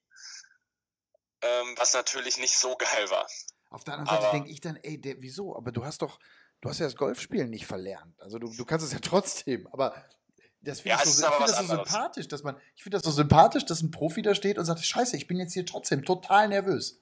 [1.42, 3.28] ähm, was natürlich nicht so geil war.
[3.70, 5.56] Auf der anderen Seite denke ich dann, ey, der, wieso?
[5.56, 6.20] Aber du hast doch,
[6.62, 8.20] du hast ja das Golfspielen nicht verlernt.
[8.20, 9.94] Also du, du kannst es ja trotzdem, aber
[10.62, 13.06] das finde ja, ich so, ich find das so sympathisch, dass man, ich finde das
[13.06, 16.04] so sympathisch, dass ein Profi da steht und sagt, scheiße, ich bin jetzt hier trotzdem
[16.04, 17.00] total nervös.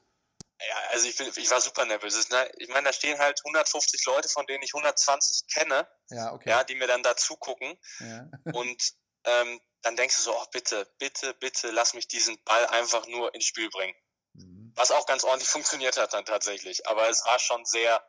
[0.59, 2.29] Ja, also ich, bin, ich war super nervös.
[2.29, 2.51] Ne?
[2.57, 6.49] Ich meine, da stehen halt 150 Leute, von denen ich 120 kenne, ja, okay.
[6.49, 7.77] ja die mir dann da zugucken.
[7.99, 8.27] Ja.
[8.53, 8.93] und
[9.25, 13.33] ähm, dann denkst du so, oh, bitte, bitte, bitte, lass mich diesen Ball einfach nur
[13.35, 13.95] ins Spiel bringen.
[14.33, 14.71] Mhm.
[14.75, 16.87] Was auch ganz ordentlich funktioniert hat dann tatsächlich.
[16.87, 18.03] Aber es war schon sehr,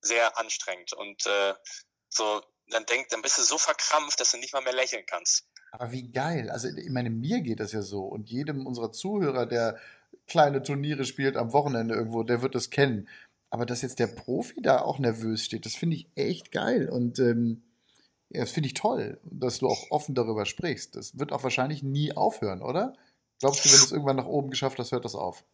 [0.00, 0.92] sehr anstrengend.
[0.92, 1.54] Und äh,
[2.08, 5.48] so, dann denk, dann bist du so verkrampft, dass du nicht mal mehr lächeln kannst.
[5.72, 6.50] Aber wie geil.
[6.50, 8.04] Also ich meine, mir geht das ja so.
[8.04, 9.80] Und jedem unserer Zuhörer, der
[10.32, 13.06] kleine Turniere spielt am Wochenende irgendwo, der wird das kennen.
[13.50, 16.88] Aber dass jetzt der Profi da auch nervös steht, das finde ich echt geil.
[16.88, 17.62] Und ähm,
[18.30, 20.96] das finde ich toll, dass du auch offen darüber sprichst.
[20.96, 22.94] Das wird auch wahrscheinlich nie aufhören, oder?
[23.40, 25.44] Glaubst du, wenn du es irgendwann nach oben geschafft hast, hört das auf?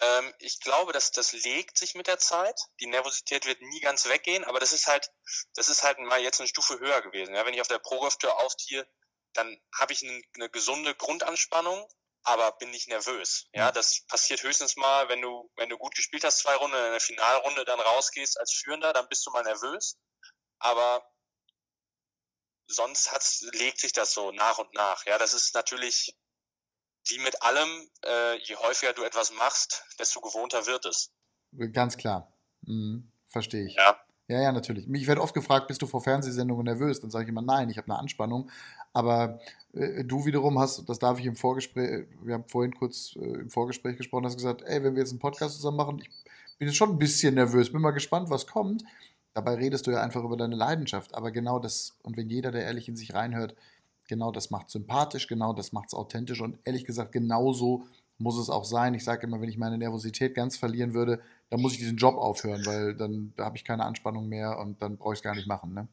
[0.00, 2.58] Ähm, ich glaube, dass das legt sich mit der Zeit.
[2.80, 5.12] Die Nervosität wird nie ganz weggehen, aber das ist halt,
[5.54, 7.34] das ist halt mal jetzt eine Stufe höher gewesen.
[7.34, 8.86] Ja, wenn ich auf der Pro-Golf-Tür aufziehe,
[9.34, 11.86] dann habe ich eine, eine, gesunde Grundanspannung,
[12.24, 13.46] aber bin nicht nervös.
[13.52, 16.90] Ja, das passiert höchstens mal, wenn du, wenn du gut gespielt hast, zwei Runden in
[16.90, 19.98] der Finalrunde dann rausgehst als Führender, dann bist du mal nervös.
[20.58, 21.02] Aber
[22.66, 25.04] sonst hat's, legt sich das so nach und nach.
[25.06, 26.16] Ja, das ist natürlich
[27.06, 31.10] wie mit allem, äh, je häufiger du etwas machst, desto gewohnter wird es.
[31.72, 32.32] Ganz klar.
[32.62, 33.12] Mhm.
[33.26, 33.74] Verstehe ich.
[33.74, 34.00] Ja.
[34.26, 34.86] Ja, ja, natürlich.
[34.86, 36.98] Mich wird oft gefragt, bist du vor Fernsehsendungen nervös?
[37.00, 38.50] Dann sage ich immer, nein, ich habe eine Anspannung.
[38.94, 39.38] Aber
[39.74, 43.96] du wiederum hast, das darf ich im Vorgespräch, wir haben vorhin kurz äh, im Vorgespräch
[43.96, 46.90] gesprochen, hast gesagt, ey, wenn wir jetzt einen Podcast zusammen machen, ich bin jetzt schon
[46.90, 48.84] ein bisschen nervös, bin mal gespannt, was kommt.
[49.32, 51.14] Dabei redest du ja einfach über deine Leidenschaft.
[51.14, 53.56] Aber genau das, und wenn jeder, der ehrlich in sich reinhört,
[54.06, 57.84] genau das macht sympathisch, genau das macht es authentisch und ehrlich gesagt, genauso
[58.18, 58.94] muss es auch sein.
[58.94, 62.16] Ich sage immer, wenn ich meine Nervosität ganz verlieren würde, dann muss ich diesen Job
[62.16, 65.34] aufhören, weil dann da habe ich keine Anspannung mehr und dann brauche ich es gar
[65.34, 65.74] nicht machen.
[65.74, 65.88] Ne?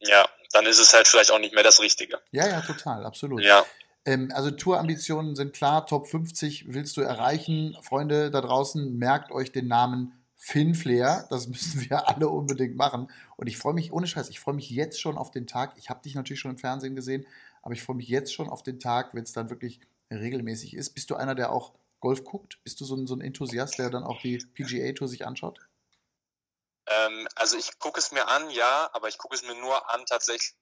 [0.00, 2.20] Ja, dann ist es halt vielleicht auch nicht mehr das Richtige.
[2.30, 3.42] Ja, ja, total, absolut.
[3.42, 3.64] Ja.
[4.04, 7.76] Ähm, also Tourambitionen sind klar, Top 50 willst du erreichen.
[7.82, 11.26] Freunde da draußen, merkt euch den Namen Finn Flair.
[11.30, 13.08] Das müssen wir alle unbedingt machen.
[13.36, 15.74] Und ich freue mich, ohne Scheiß, ich freue mich jetzt schon auf den Tag.
[15.76, 17.26] Ich habe dich natürlich schon im Fernsehen gesehen,
[17.62, 20.90] aber ich freue mich jetzt schon auf den Tag, wenn es dann wirklich regelmäßig ist.
[20.90, 22.58] Bist du einer, der auch Golf guckt?
[22.64, 25.60] Bist du so ein, so ein Enthusiast, der dann auch die PGA-Tour sich anschaut?
[26.90, 30.04] Ähm, also ich gucke es mir an, ja, aber ich gucke es mir nur an
[30.06, 30.54] tatsächlich,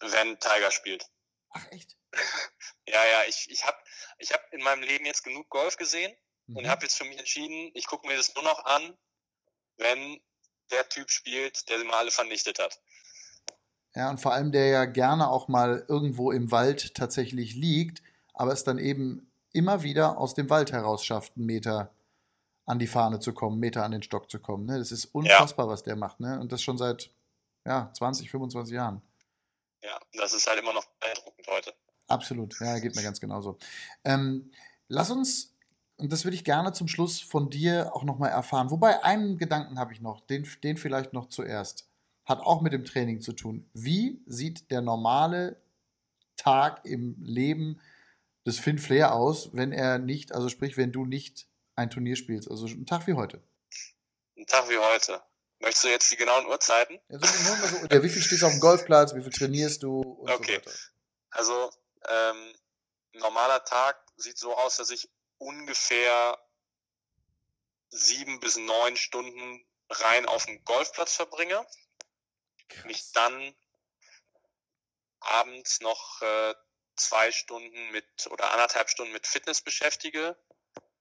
[0.00, 1.06] wenn Tiger spielt.
[1.50, 1.96] Ach echt?
[2.86, 3.76] ja, ja, ich, ich habe
[4.18, 6.14] ich hab in meinem Leben jetzt genug Golf gesehen
[6.46, 6.58] mhm.
[6.58, 8.96] und habe jetzt für mich entschieden, ich gucke mir das nur noch an,
[9.76, 10.20] wenn
[10.70, 12.80] der Typ spielt, der sie mal alle vernichtet hat.
[13.96, 18.52] Ja, und vor allem der ja gerne auch mal irgendwo im Wald tatsächlich liegt, aber
[18.52, 21.94] es dann eben immer wieder aus dem Wald heraus schafft, einen Meter
[22.66, 24.66] an die Fahne zu kommen, Meter an den Stock zu kommen.
[24.66, 24.78] Ne?
[24.78, 25.72] Das ist unfassbar, ja.
[25.72, 26.20] was der macht.
[26.20, 26.40] Ne?
[26.40, 27.10] Und das schon seit
[27.66, 29.02] ja, 20, 25 Jahren.
[29.82, 31.74] Ja, das ist halt immer noch beeindruckend heute.
[32.08, 33.58] Absolut, ja, geht mir ganz genauso.
[34.04, 34.50] Ähm,
[34.88, 35.54] lass uns,
[35.96, 38.70] und das würde ich gerne zum Schluss von dir auch nochmal erfahren.
[38.70, 41.88] Wobei, einen Gedanken habe ich noch, den, den vielleicht noch zuerst.
[42.24, 43.68] Hat auch mit dem Training zu tun.
[43.74, 45.60] Wie sieht der normale
[46.36, 47.80] Tag im Leben
[48.46, 52.50] des Finn Flair aus, wenn er nicht, also sprich, wenn du nicht ein Turnier spielst?
[52.50, 53.42] Also ein Tag wie heute.
[54.36, 55.22] Ein Tag wie heute.
[55.60, 57.00] Möchtest du jetzt die genauen Uhrzeiten?
[57.08, 60.24] Ja, so, so, ja, wie viel stehst du auf dem Golfplatz, wie viel trainierst du?
[60.28, 60.60] okay.
[60.64, 60.70] So
[61.30, 61.70] also
[62.08, 62.54] ähm,
[63.12, 66.38] normaler Tag sieht so aus, dass ich ungefähr
[67.88, 71.66] sieben bis neun Stunden rein auf dem Golfplatz verbringe.
[72.68, 72.84] Krass.
[72.84, 73.54] Mich dann
[75.20, 76.54] abends noch äh,
[76.96, 80.36] zwei Stunden mit oder anderthalb Stunden mit Fitness beschäftige.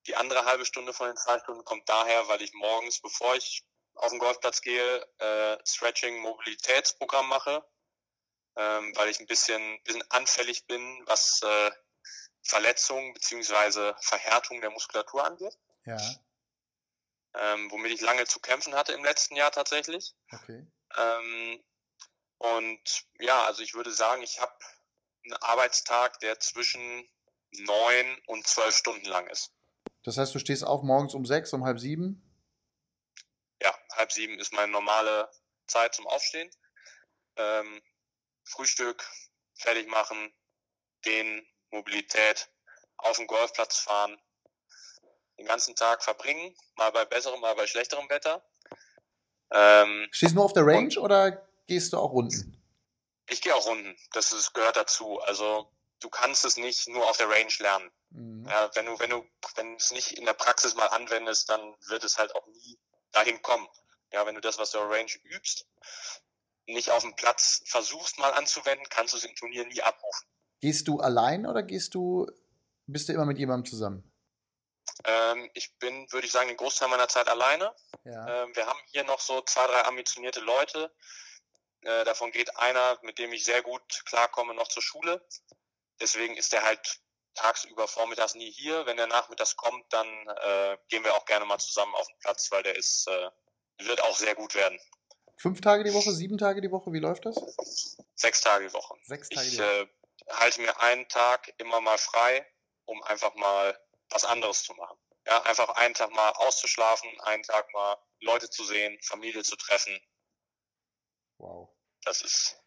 [0.08, 3.64] Die andere halbe Stunde von den zwei Stunden kommt daher, weil ich morgens, bevor ich
[3.96, 7.66] auf den Golfplatz gehe, äh, Stretching Mobilitätsprogramm mache,
[8.56, 11.72] ähm, weil ich ein bisschen, bisschen anfällig bin, was äh,
[12.42, 15.58] Verletzungen beziehungsweise Verhärtung der Muskulatur angeht.
[15.86, 15.98] Ja.
[17.36, 20.14] Ähm, womit ich lange zu kämpfen hatte im letzten Jahr tatsächlich.
[20.32, 20.68] Okay.
[20.98, 21.64] Ähm,
[22.38, 24.54] und ja, also ich würde sagen, ich habe
[25.24, 27.10] einen Arbeitstag, der zwischen
[27.52, 29.52] neun und zwölf Stunden lang ist.
[30.04, 32.22] Das heißt, du stehst auf morgens um sechs, um halb sieben?
[33.62, 35.30] Ja, halb sieben ist meine normale
[35.68, 36.50] Zeit zum Aufstehen.
[37.38, 37.82] Ähm,
[38.44, 39.10] Frühstück,
[39.56, 40.34] fertig machen,
[41.02, 42.50] gehen, Mobilität,
[42.98, 44.20] auf den Golfplatz fahren,
[45.38, 48.46] den ganzen Tag verbringen, mal bei besserem, mal bei schlechterem Wetter.
[49.52, 52.62] Ähm, Stehst du nur auf der Range oder gehst du auch Runden?
[53.30, 53.96] Ich gehe auch Runden.
[54.12, 55.20] Das ist, gehört dazu.
[55.22, 55.72] Also
[56.04, 57.92] du kannst es nicht nur auf der Range lernen.
[58.10, 58.46] Mhm.
[58.48, 61.76] Ja, wenn du, wenn du, wenn du es nicht in der Praxis mal anwendest, dann
[61.88, 62.78] wird es halt auch nie
[63.12, 63.68] dahin kommen.
[64.12, 65.66] Ja, wenn du das, was du auf der Range übst,
[66.66, 70.28] nicht auf dem Platz versuchst mal anzuwenden, kannst du es im Turnier nie abrufen.
[70.62, 72.28] Gehst du allein oder gehst du,
[72.86, 74.10] bist du immer mit jemandem zusammen?
[75.06, 77.74] Ähm, ich bin, würde ich sagen, den Großteil meiner Zeit alleine.
[78.04, 78.44] Ja.
[78.44, 80.94] Ähm, wir haben hier noch so zwei, drei ambitionierte Leute.
[81.82, 85.26] Äh, davon geht einer, mit dem ich sehr gut klarkomme, noch zur Schule.
[86.00, 87.02] Deswegen ist der halt
[87.36, 88.86] tagsüber vormittags nie hier.
[88.86, 92.52] Wenn der nachmittags kommt, dann äh, gehen wir auch gerne mal zusammen auf den Platz,
[92.52, 93.30] weil der ist, äh,
[93.80, 94.80] wird auch sehr gut werden.
[95.38, 97.36] Fünf Tage die Woche, sieben Tage die Woche, wie läuft das?
[98.16, 98.96] Sechs Tage die Woche.
[99.04, 99.90] Sechs Tage ich die Woche.
[100.28, 102.48] Äh, halte mir einen Tag immer mal frei,
[102.86, 103.80] um einfach mal
[104.10, 104.98] was anderes zu machen.
[105.26, 110.00] Ja, einfach einen Tag mal auszuschlafen, einen Tag mal Leute zu sehen, Familie zu treffen.
[111.38, 111.70] Wow.
[112.04, 112.62] Das ist,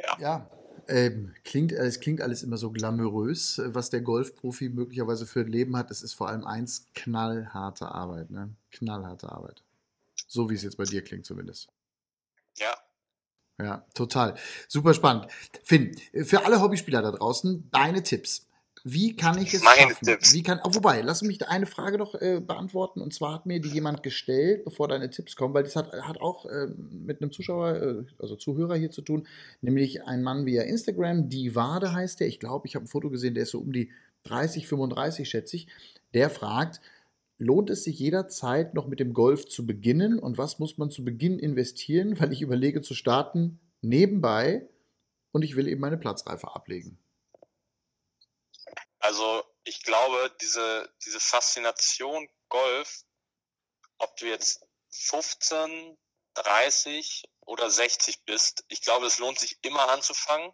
[0.00, 0.16] ja.
[0.18, 0.50] Ja,
[0.90, 5.76] ähm, klingt, es klingt alles immer so glamourös, was der Golfprofi möglicherweise für ein Leben
[5.76, 5.90] hat.
[5.90, 8.50] Es ist vor allem eins, knallharte Arbeit, ne?
[8.72, 9.62] Knallharte Arbeit.
[10.26, 11.68] So wie es jetzt bei dir klingt zumindest.
[12.58, 12.74] Ja.
[13.58, 14.36] Ja, total.
[14.68, 15.26] Super spannend.
[15.62, 18.46] Finn, für alle Hobbyspieler da draußen, deine Tipps.
[18.84, 20.06] Wie kann ich es Meine schaffen?
[20.06, 20.32] Tipps.
[20.32, 23.00] Wie kann, oh, wobei, lass mich eine Frage noch äh, beantworten.
[23.00, 26.20] Und zwar hat mir die jemand gestellt, bevor deine Tipps kommen, weil das hat, hat
[26.20, 29.26] auch äh, mit einem Zuschauer, äh, also Zuhörer hier zu tun,
[29.60, 32.28] nämlich ein Mann via Instagram, die Wade heißt der.
[32.28, 33.90] Ich glaube, ich habe ein Foto gesehen, der ist so um die
[34.24, 35.66] 30, 35, schätze ich.
[36.14, 36.80] Der fragt,
[37.38, 41.04] lohnt es sich jederzeit noch mit dem Golf zu beginnen und was muss man zu
[41.04, 44.66] Beginn investieren, weil ich überlege zu starten nebenbei
[45.32, 46.98] und ich will eben meine Platzreife ablegen.
[49.00, 53.04] Also ich glaube, diese, diese Faszination Golf,
[53.98, 55.98] ob du jetzt 15,
[56.34, 60.52] 30 oder 60 bist, ich glaube, es lohnt sich immer anzufangen,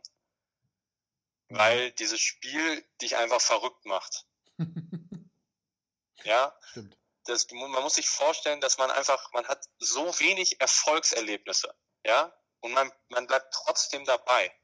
[1.49, 1.59] mhm.
[1.59, 4.27] weil dieses Spiel dich einfach verrückt macht.
[6.25, 6.97] ja, Stimmt.
[7.25, 12.73] Das, man muss sich vorstellen, dass man einfach, man hat so wenig Erfolgserlebnisse, ja, und
[12.73, 14.55] man, man bleibt trotzdem dabei.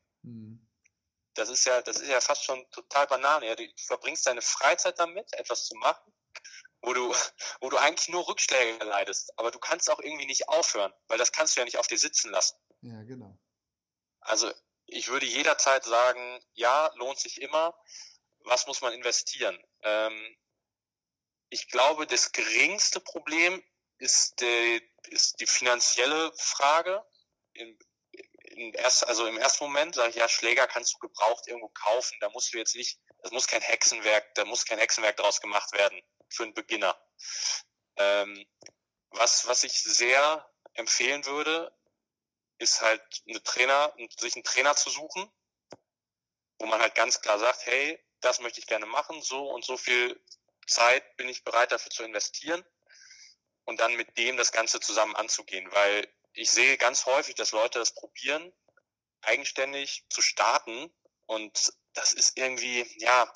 [1.35, 3.47] Das ist ja, das ist ja fast schon total Banane.
[3.47, 3.55] Ja.
[3.55, 6.12] Du verbringst deine Freizeit damit, etwas zu machen,
[6.81, 7.12] wo du,
[7.61, 9.38] wo du eigentlich nur Rückschläge leidest.
[9.38, 11.99] Aber du kannst auch irgendwie nicht aufhören, weil das kannst du ja nicht auf dir
[11.99, 12.57] sitzen lassen.
[12.81, 13.38] Ja, genau.
[14.21, 14.53] Also
[14.87, 17.77] ich würde jederzeit sagen, ja, lohnt sich immer.
[18.45, 19.59] Was muss man investieren?
[19.83, 20.37] Ähm,
[21.49, 23.62] ich glaube, das geringste Problem
[23.99, 27.05] ist die, ist die finanzielle Frage.
[27.53, 27.79] In
[28.75, 32.17] erst, also im ersten Moment sage ich, ja, Schläger kannst du gebraucht irgendwo kaufen.
[32.21, 35.73] Da musst du jetzt nicht, das muss kein Hexenwerk, da muss kein Hexenwerk draus gemacht
[35.73, 36.97] werden für einen Beginner.
[37.97, 38.47] Ähm,
[39.11, 41.77] was, was ich sehr empfehlen würde,
[42.59, 45.31] ist halt eine Trainer, sich einen Trainer zu suchen,
[46.59, 49.77] wo man halt ganz klar sagt, hey, das möchte ich gerne machen, so und so
[49.77, 50.21] viel
[50.67, 52.65] Zeit bin ich bereit dafür zu investieren
[53.65, 57.79] und dann mit dem das Ganze zusammen anzugehen, weil ich sehe ganz häufig, dass Leute
[57.79, 58.53] das probieren,
[59.23, 60.90] eigenständig zu starten.
[61.27, 63.33] Und das ist irgendwie, ja,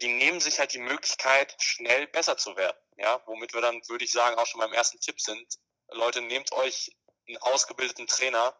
[0.00, 2.76] die nehmen sich halt die Möglichkeit, schnell besser zu werden.
[2.96, 5.58] Ja, womit wir dann, würde ich sagen, auch schon beim ersten Tipp sind.
[5.90, 8.56] Leute, nehmt euch einen ausgebildeten Trainer.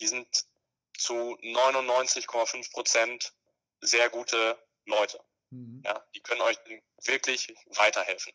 [0.00, 0.26] Die sind
[0.96, 3.32] zu 99,5 Prozent
[3.80, 5.20] sehr gute Leute.
[5.50, 5.82] Mhm.
[5.84, 6.58] Ja, die können euch
[7.04, 8.32] wirklich weiterhelfen.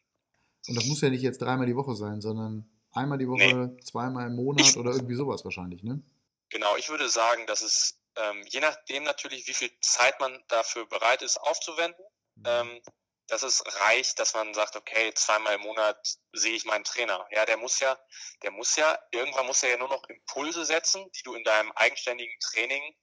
[0.68, 3.84] Und das muss ja nicht jetzt dreimal die Woche sein, sondern Einmal die Woche, nee.
[3.84, 6.02] zweimal im Monat ich, oder irgendwie sowas wahrscheinlich, ne?
[6.50, 10.86] Genau, ich würde sagen, dass es ähm, je nachdem natürlich, wie viel Zeit man dafür
[10.88, 12.04] bereit ist aufzuwenden,
[12.36, 12.44] mhm.
[12.46, 12.82] ähm,
[13.28, 17.28] dass es reicht, dass man sagt, okay, zweimal im Monat sehe ich meinen Trainer.
[17.32, 17.98] Ja, der muss ja,
[18.42, 21.72] der muss ja, irgendwann muss er ja nur noch Impulse setzen, die du in deinem
[21.74, 22.96] eigenständigen Training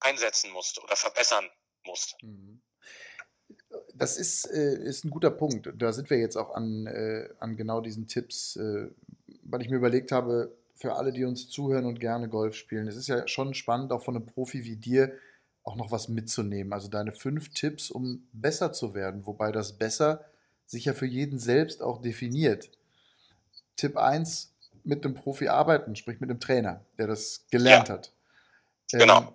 [0.00, 1.48] einsetzen musst oder verbessern
[1.84, 2.16] musst.
[2.20, 2.55] Mhm
[3.98, 5.72] das ist, äh, ist ein guter Punkt.
[5.76, 8.88] Da sind wir jetzt auch an, äh, an genau diesen Tipps, äh,
[9.42, 12.96] weil ich mir überlegt habe, für alle, die uns zuhören und gerne Golf spielen, es
[12.96, 15.12] ist ja schon spannend, auch von einem Profi wie dir
[15.62, 16.72] auch noch was mitzunehmen.
[16.72, 20.24] Also deine fünf Tipps, um besser zu werden, wobei das besser
[20.66, 22.70] sich ja für jeden selbst auch definiert.
[23.76, 24.52] Tipp 1,
[24.84, 27.94] mit einem Profi arbeiten, sprich mit einem Trainer, der das gelernt ja.
[27.94, 28.12] hat.
[28.92, 29.34] Ähm, genau.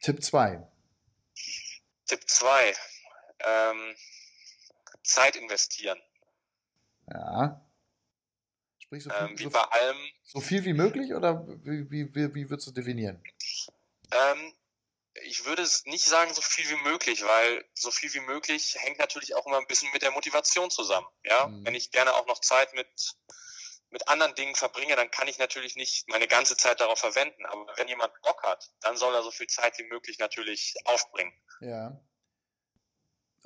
[0.00, 0.62] Tipp 2.
[2.06, 2.72] Tipp 2
[3.46, 3.96] ähm,
[5.02, 6.00] Zeit investieren.
[7.08, 7.64] Ja.
[8.78, 9.96] Sprich so viel, ähm, wie so, bei allem.
[10.24, 13.22] So viel wie möglich oder wie, wie, wie, wie würdest du definieren?
[14.12, 14.52] Ähm,
[15.22, 19.34] ich würde nicht sagen so viel wie möglich, weil so viel wie möglich hängt natürlich
[19.34, 21.06] auch immer ein bisschen mit der Motivation zusammen.
[21.24, 21.64] Ja, mhm.
[21.64, 23.16] wenn ich gerne auch noch Zeit mit
[23.90, 27.46] mit anderen Dingen verbringe, dann kann ich natürlich nicht meine ganze Zeit darauf verwenden.
[27.46, 31.32] Aber wenn jemand Bock hat, dann soll er so viel Zeit wie möglich natürlich aufbringen.
[31.60, 31.98] Ja.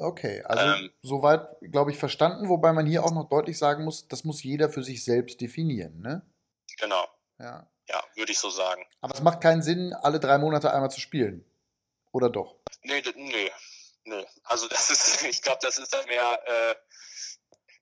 [0.01, 4.09] Okay, also ähm, soweit, glaube ich, verstanden, wobei man hier auch noch deutlich sagen muss,
[4.09, 6.23] das muss jeder für sich selbst definieren, ne?
[6.79, 7.07] Genau.
[7.39, 7.71] Ja.
[7.87, 8.87] Ja, würde ich so sagen.
[9.03, 11.45] Aber es macht keinen Sinn, alle drei Monate einmal zu spielen.
[12.13, 12.57] Oder doch?
[12.83, 13.51] Nee, nee,
[14.05, 14.27] nee.
[14.45, 16.75] Also das ist, ich glaube, das ist dann mehr, äh,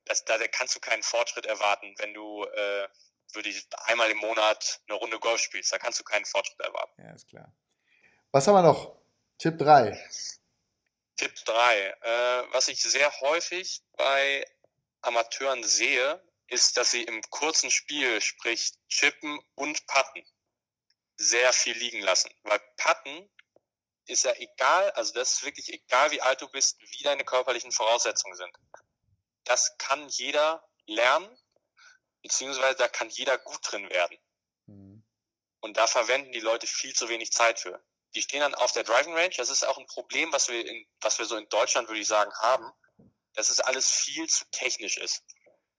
[0.07, 2.89] das, da kannst du keinen Fortschritt erwarten, wenn du äh,
[3.35, 5.73] würde ich einmal im Monat eine Runde Golf spielst.
[5.73, 7.03] Da kannst du keinen Fortschritt erwarten.
[7.03, 7.53] Ja, ist klar.
[8.33, 8.97] Was haben wir noch?
[9.39, 9.97] Tipp 3.
[11.19, 11.79] Tipp 3.
[11.79, 14.47] Äh, was ich sehr häufig bei
[15.03, 20.25] Amateuren sehe, ist, dass sie im kurzen Spiel, sprich Chippen und Putten,
[21.17, 22.31] sehr viel liegen lassen.
[22.45, 23.29] Weil Putten
[24.07, 27.73] ist ja egal, also das ist wirklich egal, wie alt du bist, wie deine körperlichen
[27.73, 28.57] Voraussetzungen sind.
[29.45, 31.29] Das kann jeder lernen,
[32.23, 34.17] beziehungsweise da kann jeder gut drin werden.
[34.67, 35.05] Mhm.
[35.61, 37.83] Und da verwenden die Leute viel zu wenig Zeit für.
[38.15, 39.35] Die stehen dann auf der Driving Range.
[39.37, 42.09] Das ist auch ein Problem, was wir, in, was wir so in Deutschland, würde ich
[42.09, 42.71] sagen, haben,
[43.35, 45.23] dass es alles viel zu technisch ist.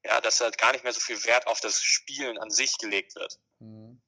[0.03, 3.15] Ja, dass halt gar nicht mehr so viel Wert auf das Spielen an sich gelegt
[3.15, 3.37] wird.
[3.59, 4.01] Mhm.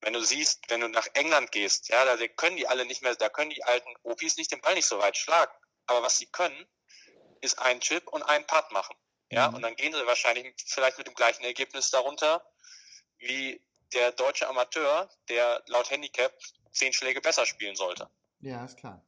[0.00, 3.14] Wenn du siehst, wenn du nach England gehst, ja, da können die alle nicht mehr,
[3.14, 5.52] da können die alten Opis nicht den Ball nicht so weit schlagen.
[5.86, 6.66] Aber was sie können,
[7.40, 8.96] ist ein Chip und ein Putt machen.
[9.30, 9.56] Ja, mhm.
[9.56, 12.46] und dann gehen sie wahrscheinlich vielleicht mit dem gleichen Ergebnis darunter
[13.18, 16.32] wie der deutsche Amateur, der laut Handicap
[16.72, 18.08] zehn Schläge besser spielen sollte.
[18.40, 19.02] Ja, ist klar.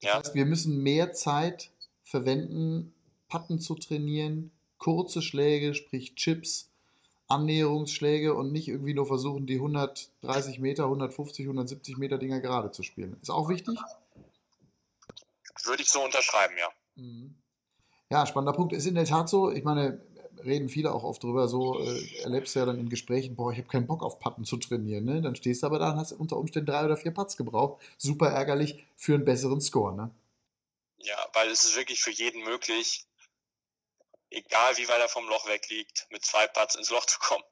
[0.00, 0.18] Das ja.
[0.18, 1.70] heißt, wir müssen mehr Zeit
[2.02, 2.94] verwenden,
[3.28, 6.70] Patten zu trainieren, kurze Schläge, sprich Chips,
[7.28, 12.82] Annäherungsschläge und nicht irgendwie nur versuchen, die 130 Meter, 150, 170 Meter Dinger gerade zu
[12.82, 13.18] spielen.
[13.20, 13.78] Ist auch wichtig?
[15.64, 16.68] Würde ich so unterschreiben, ja.
[16.94, 17.34] Mhm.
[18.10, 18.72] Ja, spannender Punkt.
[18.72, 20.00] Ist in der Tat so, ich meine,
[20.46, 23.58] reden viele auch oft drüber, so äh, erlebst du ja dann in Gesprächen, boah, ich
[23.58, 25.04] habe keinen Bock auf Patten zu trainieren.
[25.04, 25.20] Ne?
[25.20, 27.82] Dann stehst du aber da und hast unter Umständen drei oder vier Putts gebraucht.
[27.98, 29.94] Super ärgerlich für einen besseren Score.
[29.94, 30.10] Ne?
[30.98, 33.06] Ja, weil es ist wirklich für jeden möglich,
[34.30, 37.44] egal wie weit er vom Loch weg liegt, mit zwei Putts ins Loch zu kommen.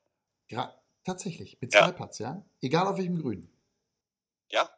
[0.49, 0.74] Ja,
[1.05, 1.92] tatsächlich, mit zwei ja.
[1.92, 2.45] Putts, ja?
[2.61, 3.51] Egal auf welchem Grün.
[4.51, 4.68] Ja,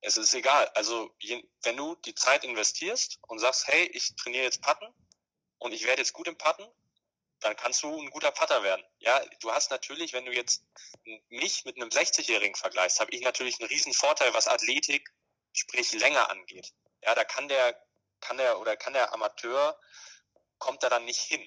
[0.00, 0.68] es ist egal.
[0.74, 1.14] Also,
[1.62, 4.86] wenn du die Zeit investierst und sagst, hey, ich trainiere jetzt Putten
[5.58, 6.66] und ich werde jetzt gut im Putten,
[7.40, 8.84] dann kannst du ein guter Putter werden.
[8.98, 10.64] Ja, du hast natürlich, wenn du jetzt
[11.28, 15.10] mich mit einem 60-Jährigen vergleichst, habe ich natürlich einen riesen Vorteil, was Athletik,
[15.52, 16.72] sprich länger angeht.
[17.02, 17.74] Ja, da kann der,
[18.20, 19.78] kann der oder kann der Amateur
[20.58, 21.40] kommt er dann nicht hin.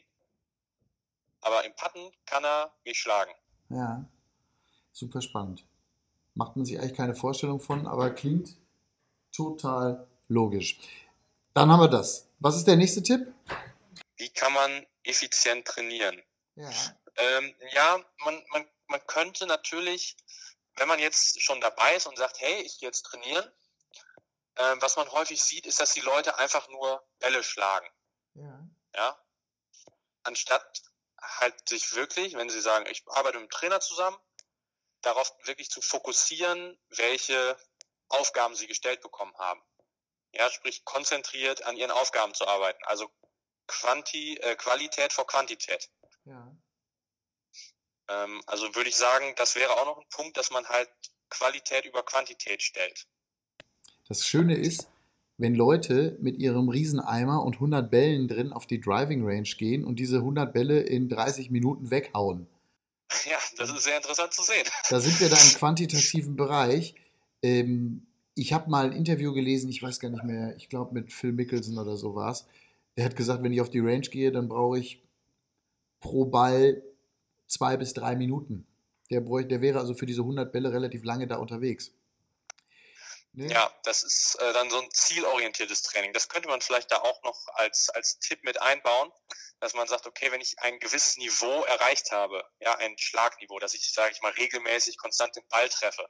[1.42, 3.32] Aber im Patten kann er mich schlagen.
[3.70, 4.06] Ja,
[4.92, 5.66] super spannend.
[6.34, 8.58] Macht man sich eigentlich keine Vorstellung von, aber klingt
[9.32, 10.80] total logisch.
[11.54, 12.28] Dann haben wir das.
[12.40, 13.32] Was ist der nächste Tipp?
[14.16, 16.22] Wie kann man effizient trainieren?
[16.56, 16.72] Ja,
[17.18, 20.18] ähm, ja man, man, man könnte natürlich,
[20.76, 23.52] wenn man jetzt schon dabei ist und sagt, hey, ich gehe jetzt trainieren,
[24.56, 27.88] äh, was man häufig sieht, ist, dass die Leute einfach nur Bälle schlagen.
[28.36, 28.64] Ja
[28.96, 29.18] ja,
[30.24, 30.82] anstatt
[31.18, 34.18] halt sich wirklich, wenn sie sagen, ich arbeite mit dem Trainer zusammen,
[35.02, 37.58] darauf wirklich zu fokussieren, welche
[38.10, 39.62] Aufgaben sie gestellt bekommen haben.
[40.32, 42.84] Ja, sprich konzentriert an ihren Aufgaben zu arbeiten.
[42.86, 43.12] Also
[43.74, 45.90] Quanti, äh, Qualität vor Quantität.
[46.26, 46.56] Ja.
[48.08, 50.90] Ähm, also würde ich sagen, das wäre auch noch ein Punkt, dass man halt
[51.30, 53.08] Qualität über Quantität stellt.
[54.08, 54.88] Das Schöne ist,
[55.38, 59.96] wenn Leute mit ihrem Rieseneimer und 100 Bällen drin auf die Driving Range gehen und
[59.96, 62.48] diese 100 Bälle in 30 Minuten weghauen.
[63.26, 64.66] Ja, das ist sehr interessant zu sehen.
[64.90, 66.96] Da sind wir da im quantitativen Bereich.
[67.42, 71.14] Ähm, ich habe mal ein Interview gelesen, ich weiß gar nicht mehr, ich glaube mit
[71.14, 72.48] Phil Mickelson oder so war es.
[72.98, 75.04] Der hat gesagt, wenn ich auf die Range gehe, dann brauche ich
[76.00, 76.84] pro Ball
[77.48, 78.68] zwei bis drei Minuten.
[79.10, 81.92] Der, bräuchte, der wäre also für diese 100 Bälle relativ lange da unterwegs.
[83.36, 83.52] Nee.
[83.52, 86.14] Ja, das ist äh, dann so ein zielorientiertes Training.
[86.14, 89.12] Das könnte man vielleicht da auch noch als, als Tipp mit einbauen,
[89.60, 93.74] dass man sagt, okay, wenn ich ein gewisses Niveau erreicht habe, ja, ein Schlagniveau, dass
[93.74, 96.08] ich, sage ich mal, regelmäßig konstant den Ball treffe.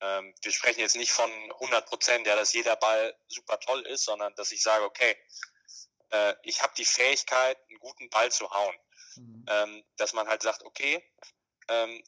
[0.00, 4.04] Ähm, wir sprechen jetzt nicht von 100 Prozent, ja, dass jeder Ball super toll ist,
[4.04, 5.16] sondern dass ich sage, okay,
[6.10, 8.74] äh, ich habe die Fähigkeit, einen guten Ball zu hauen.
[9.16, 9.44] Mhm.
[9.48, 11.02] Ähm, dass man halt sagt, okay,
[11.68, 12.02] ähm,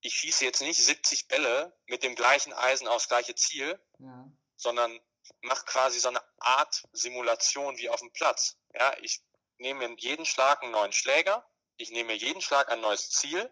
[0.00, 4.30] ich schieße jetzt nicht 70 Bälle mit dem gleichen Eisen aufs gleiche Ziel, ja.
[4.56, 5.00] sondern
[5.40, 8.58] mache quasi so eine Art Simulation wie auf dem Platz.
[8.74, 9.22] Ja, ich
[9.58, 13.50] nehme in jeden Schlag einen neuen Schläger, ich nehme jeden Schlag ein neues Ziel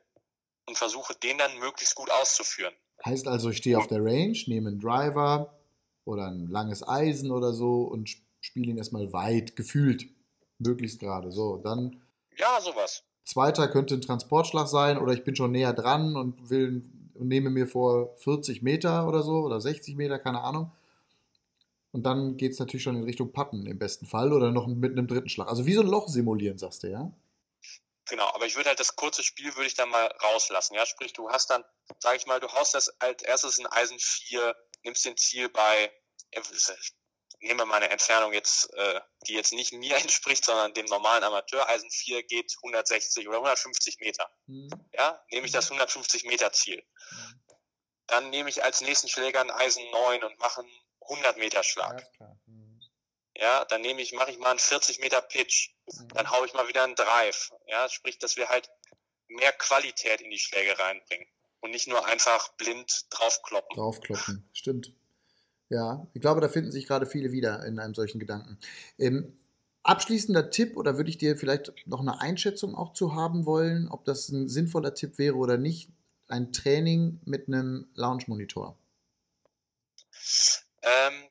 [0.66, 2.76] und versuche den dann möglichst gut auszuführen.
[3.04, 5.54] Heißt also, ich stehe auf der Range, nehme einen Driver
[6.04, 10.06] oder ein langes Eisen oder so und spiele ihn erstmal weit, gefühlt,
[10.58, 11.32] möglichst gerade.
[11.32, 12.00] So, dann.
[12.36, 13.02] Ja, sowas.
[13.24, 16.82] Zweiter könnte ein Transportschlag sein oder ich bin schon näher dran und will
[17.14, 20.72] und nehme mir vor 40 Meter oder so oder 60 Meter, keine Ahnung.
[21.92, 24.92] Und dann geht es natürlich schon in Richtung Patten im besten Fall oder noch mit
[24.92, 25.48] einem dritten Schlag.
[25.48, 27.12] Also wie so ein Loch simulieren, sagst du, ja?
[28.12, 30.74] Genau, aber ich würde halt das kurze Spiel würde ich dann mal rauslassen.
[30.74, 31.64] Ja, sprich, du hast dann,
[31.98, 35.90] sag ich mal, du haust das als erstes in Eisen 4, nimmst den Ziel bei,
[37.40, 41.24] nehmen wir mal eine Entfernung jetzt, äh, die jetzt nicht mir entspricht, sondern dem normalen
[41.24, 41.66] Amateur.
[41.70, 44.30] Eisen 4 geht 160 oder 150 Meter.
[44.44, 44.68] Mhm.
[44.92, 46.84] Ja, nehme ich das 150 Meter Ziel.
[47.12, 47.42] Mhm.
[48.08, 52.06] Dann nehme ich als nächsten Schläger ein Eisen 9 und mache einen 100 Meter Schlag.
[52.20, 52.78] Ja, mhm.
[53.36, 55.70] ja dann nehme ich, mache ich mal einen 40 Meter Pitch.
[56.14, 57.52] Dann haue ich mal wieder einen Drive.
[57.66, 58.70] Ja, sprich, dass wir halt
[59.28, 61.26] mehr Qualität in die Schläge reinbringen
[61.60, 63.76] und nicht nur einfach blind draufkloppen.
[63.76, 64.92] Draufkloppen, stimmt.
[65.68, 68.58] Ja, ich glaube, da finden sich gerade viele wieder in einem solchen Gedanken.
[68.98, 69.38] Ähm,
[69.82, 74.04] abschließender Tipp oder würde ich dir vielleicht noch eine Einschätzung auch zu haben wollen, ob
[74.04, 75.90] das ein sinnvoller Tipp wäre oder nicht,
[76.28, 78.78] ein Training mit einem Lounge-Monitor?
[80.82, 81.28] Ähm,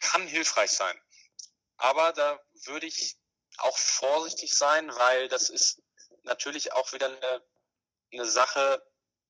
[0.00, 0.94] kann hilfreich sein.
[1.76, 3.16] Aber da würde ich
[3.62, 5.82] auch vorsichtig sein, weil das ist
[6.22, 7.44] natürlich auch wieder eine,
[8.12, 8.84] eine Sache,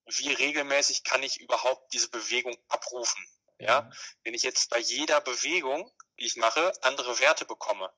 [0.06, 3.24] wie regelmäßig kann ich überhaupt diese Bewegung abrufen.
[3.58, 3.92] Ja, mhm.
[4.24, 7.92] wenn ich jetzt bei jeder Bewegung, die ich mache, andere Werte bekomme,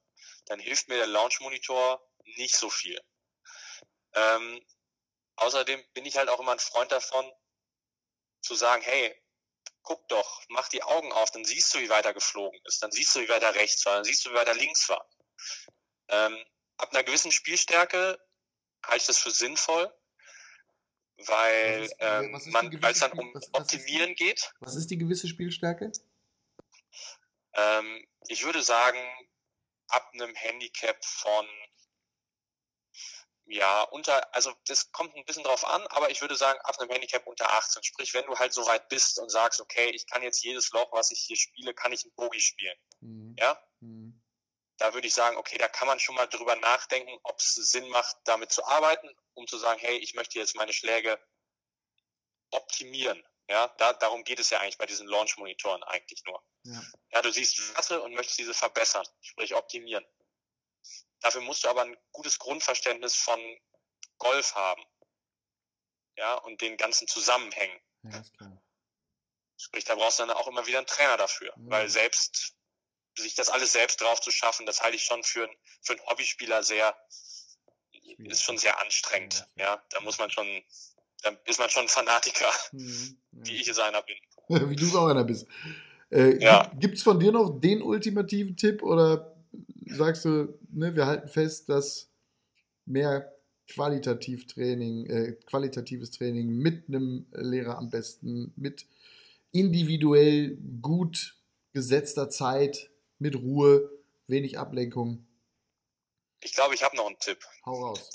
[0.47, 2.07] dann hilft mir der Launch Monitor
[2.37, 3.01] nicht so viel.
[4.13, 4.65] Ähm,
[5.37, 7.31] außerdem bin ich halt auch immer ein Freund davon,
[8.43, 9.19] zu sagen, hey,
[9.83, 12.93] guck doch, mach die Augen auf, dann siehst du, wie weit er geflogen ist, dann
[12.93, 15.09] siehst du, wie weit er rechts war, dann siehst du, wie weit er links war.
[16.09, 16.37] Ähm,
[16.77, 18.19] ab einer gewissen Spielstärke
[18.85, 19.93] halte ich das für sinnvoll,
[21.27, 24.53] weil ähm, man, weil es dann um was, was Optimieren die, geht.
[24.61, 25.93] Was ist die gewisse Spielstärke?
[27.55, 28.99] Ähm, ich würde sagen,
[29.89, 31.47] ab einem Handicap von
[33.47, 36.91] ja, unter, also das kommt ein bisschen drauf an, aber ich würde sagen, ab einem
[36.91, 37.83] Handicap unter 18.
[37.83, 40.91] Sprich, wenn du halt so weit bist und sagst, okay, ich kann jetzt jedes Loch,
[40.93, 42.77] was ich hier spiele, kann ich ein Bogie spielen.
[43.01, 43.37] Mhm.
[43.39, 43.59] Ja?
[43.81, 44.14] Mhm.
[44.79, 47.89] Da würde ich sagen, okay, da kann man schon mal drüber nachdenken, ob es Sinn
[47.89, 51.21] macht, damit zu arbeiten um zu sagen, hey, ich möchte jetzt meine Schläge
[52.51, 53.23] optimieren.
[53.49, 56.43] Ja, da, darum geht es ja eigentlich bei diesen Launch-Monitoren eigentlich nur.
[56.63, 56.83] Ja.
[57.11, 60.07] ja, du siehst Werte und möchtest diese verbessern, sprich optimieren.
[61.21, 63.41] Dafür musst du aber ein gutes Grundverständnis von
[64.17, 64.83] Golf haben.
[66.17, 67.79] Ja, und den ganzen Zusammenhängen.
[68.05, 68.23] Ja.
[69.59, 71.55] Sprich, da brauchst du dann auch immer wieder einen Trainer dafür, ja.
[71.57, 72.55] weil selbst
[73.17, 75.49] sich das alles selbst drauf zu schaffen, das halte ich schon für,
[75.83, 76.97] für einen Hobbyspieler sehr,
[78.19, 79.47] ist schon sehr anstrengend.
[79.57, 80.47] Ja, da muss man schon,
[81.23, 83.19] da ist man schon Fanatiker, mhm.
[83.33, 84.17] wie ich es einer bin.
[84.71, 85.47] wie du es auch einer bist.
[86.11, 86.71] Äh, ja.
[86.79, 89.35] Gibt es von dir noch den ultimativen Tipp oder
[89.87, 92.11] sagst du, ne, wir halten fest, dass
[92.87, 93.33] mehr
[93.69, 98.87] qualitativ Training, äh, qualitatives Training mit einem Lehrer am besten, mit
[99.53, 101.37] individuell gut
[101.73, 102.91] gesetzter Zeit,
[103.25, 103.91] mit Ruhe,
[104.29, 105.27] wenig Ablenkung
[106.45, 107.43] ich glaube, ich habe noch einen Tipp.
[107.65, 108.11] Hau raus.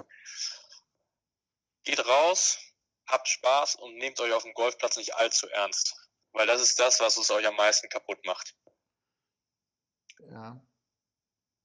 [1.84, 2.60] Geht raus,
[3.08, 5.96] habt Spaß und nehmt euch auf dem Golfplatz nicht allzu ernst.
[6.32, 8.56] Weil das ist das, was es euch am meisten kaputt macht.
[10.30, 10.62] Ja.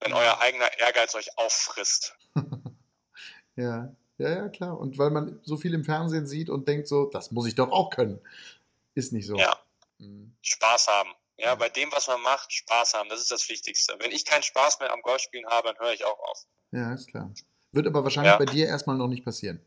[0.01, 0.17] Wenn ja.
[0.17, 2.17] euer eigener Ehrgeiz euch auffrisst.
[3.57, 4.79] ja, ja, ja, klar.
[4.79, 7.71] Und weil man so viel im Fernsehen sieht und denkt so, das muss ich doch
[7.71, 8.27] auch können.
[8.95, 9.37] Ist nicht so.
[9.37, 9.61] Ja.
[9.99, 10.35] Mhm.
[10.41, 11.11] Spaß haben.
[11.37, 13.97] Ja, bei dem, was man macht, Spaß haben, das ist das Wichtigste.
[13.99, 16.47] Wenn ich keinen Spaß mehr am Golfspielen habe, dann höre ich auch auf.
[16.71, 17.33] Ja, ist klar.
[17.73, 18.39] Wird aber wahrscheinlich ja.
[18.39, 19.61] bei dir erstmal noch nicht passieren.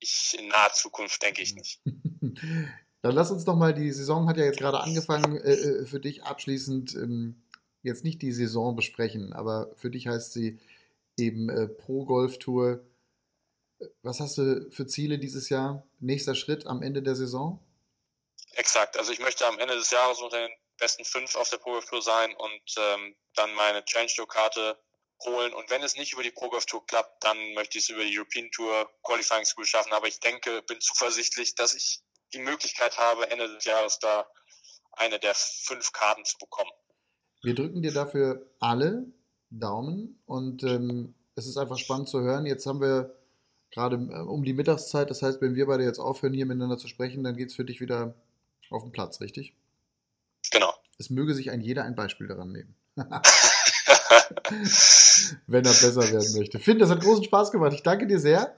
[0.00, 1.80] Ich, in naher Zukunft denke ich nicht.
[3.02, 6.00] dann lass uns doch mal, die Saison hat ja jetzt gerade angefangen, äh, äh, für
[6.00, 7.42] dich abschließend ähm,
[7.82, 10.58] jetzt nicht die Saison besprechen, aber für dich heißt sie
[11.16, 12.84] eben äh, Pro Golf Tour.
[14.02, 15.86] Was hast du für Ziele dieses Jahr?
[16.00, 17.60] Nächster Schritt am Ende der Saison?
[18.56, 18.96] Exakt.
[18.96, 21.86] Also ich möchte am Ende des Jahres unter den besten fünf auf der Pro Golf
[21.86, 24.78] Tour sein und ähm, dann meine Change Tour Karte
[25.24, 25.52] holen.
[25.52, 28.04] Und wenn es nicht über die Pro Golf Tour klappt, dann möchte ich es über
[28.04, 29.92] die European Tour Qualifying School schaffen.
[29.92, 32.00] Aber ich denke, bin zuversichtlich, dass ich
[32.32, 34.26] die Möglichkeit habe, Ende des Jahres da
[34.92, 36.70] eine der fünf Karten zu bekommen.
[37.42, 39.06] Wir drücken dir dafür alle
[39.50, 42.46] Daumen und ähm, es ist einfach spannend zu hören.
[42.46, 43.14] Jetzt haben wir
[43.70, 46.88] gerade äh, um die Mittagszeit, das heißt, wenn wir beide jetzt aufhören, hier miteinander zu
[46.88, 48.14] sprechen, dann geht es für dich wieder
[48.74, 49.54] auf dem Platz, richtig?
[50.50, 50.72] Genau.
[50.98, 52.74] Es möge sich ein jeder ein Beispiel daran nehmen.
[55.46, 56.58] Wenn er besser werden möchte.
[56.58, 57.72] Finn, das hat großen Spaß gemacht.
[57.74, 58.54] Ich danke dir sehr.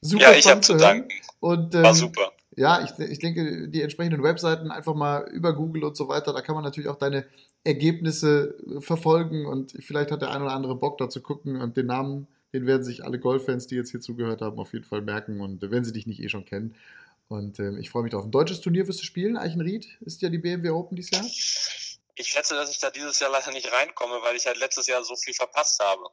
[0.00, 1.08] Super ja, ich habe zu danken.
[1.40, 2.32] Und, ähm, War super.
[2.56, 6.40] Ja, ich, ich denke, die entsprechenden Webseiten einfach mal über Google und so weiter, da
[6.40, 7.26] kann man natürlich auch deine
[7.64, 11.86] Ergebnisse verfolgen und vielleicht hat der ein oder andere Bock da zu gucken und den
[11.86, 15.40] Namen Den werden sich alle Golffans, die jetzt hier zugehört haben, auf jeden Fall merken
[15.40, 16.76] und wenn sie dich nicht eh schon kennen.
[17.28, 18.24] Und äh, ich freue mich drauf.
[18.24, 19.36] Ein deutsches Turnier wirst du spielen.
[19.36, 21.24] Eichenried ist ja die BMW Open dieses Jahr.
[22.16, 25.02] Ich schätze, dass ich da dieses Jahr leider nicht reinkomme, weil ich halt letztes Jahr
[25.02, 26.04] so viel verpasst habe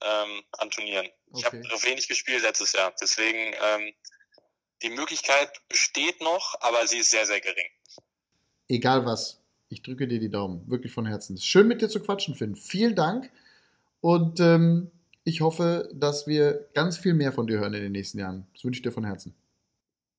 [0.00, 1.06] ähm, an Turnieren.
[1.32, 1.38] Okay.
[1.38, 2.94] Ich habe wenig gespielt letztes Jahr.
[3.00, 3.92] Deswegen, ähm,
[4.82, 7.68] die Möglichkeit besteht noch, aber sie ist sehr, sehr gering.
[8.68, 11.38] Egal was, ich drücke dir die Daumen, wirklich von Herzen.
[11.38, 12.56] Schön mit dir zu quatschen, Finn.
[12.56, 13.30] Vielen Dank
[14.00, 14.90] und ähm,
[15.24, 18.46] ich hoffe, dass wir ganz viel mehr von dir hören in den nächsten Jahren.
[18.54, 19.34] Das wünsche ich dir von Herzen.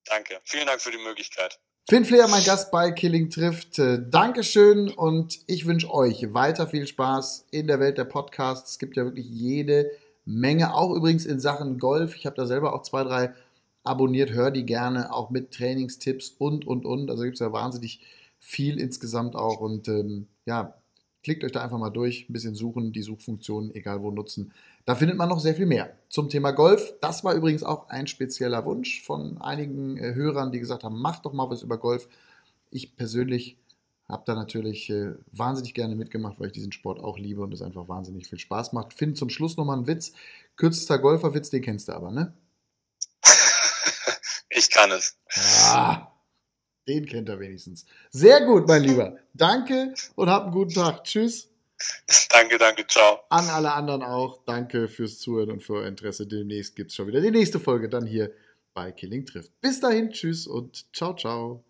[0.06, 0.40] Danke.
[0.44, 1.60] Vielen Dank für die Möglichkeit.
[1.90, 3.78] Finn Flair, mein Gast bei Killing trifft.
[3.78, 8.72] Äh, Dankeschön und ich wünsche euch weiter viel Spaß in der Welt der Podcasts.
[8.72, 9.92] Es gibt ja wirklich jede
[10.24, 12.16] Menge, auch übrigens in Sachen Golf.
[12.16, 13.34] Ich habe da selber auch zwei, drei
[13.84, 17.10] abonniert, hör die gerne, auch mit Trainingstipps und, und, und.
[17.10, 18.00] Also gibt es ja wahnsinnig
[18.40, 20.82] viel insgesamt auch und ähm, ja,
[21.24, 24.52] klickt euch da einfach mal durch, ein bisschen suchen, die Suchfunktionen, egal wo nutzen.
[24.86, 26.94] Da findet man noch sehr viel mehr zum Thema Golf.
[27.02, 31.26] Das war übrigens auch ein spezieller Wunsch von einigen äh, Hörern, die gesagt haben, macht
[31.26, 32.08] doch mal was über Golf.
[32.70, 33.58] Ich persönlich
[34.10, 37.62] habe da natürlich äh, wahnsinnig gerne mitgemacht, weil ich diesen Sport auch liebe und es
[37.62, 38.94] einfach wahnsinnig viel Spaß macht.
[38.94, 40.14] Finde zum Schluss nochmal einen Witz.
[40.58, 42.34] Kürzester Golferwitz, den kennst du aber, ne?
[44.50, 45.18] ich kann es.
[45.72, 46.13] Ah,
[46.88, 47.86] den kennt er wenigstens.
[48.12, 49.18] Sehr gut, mein Lieber.
[49.34, 51.04] Danke und hab einen guten Tag.
[51.04, 51.50] Tschüss.
[52.30, 53.20] Danke, danke, ciao.
[53.30, 56.28] An alle anderen auch, danke fürs Zuhören und für euer Interesse.
[56.28, 58.32] Demnächst gibt es schon wieder die nächste Folge dann hier
[58.74, 59.52] bei Killing trifft.
[59.62, 61.64] Bis dahin, tschüss und ciao, ciao.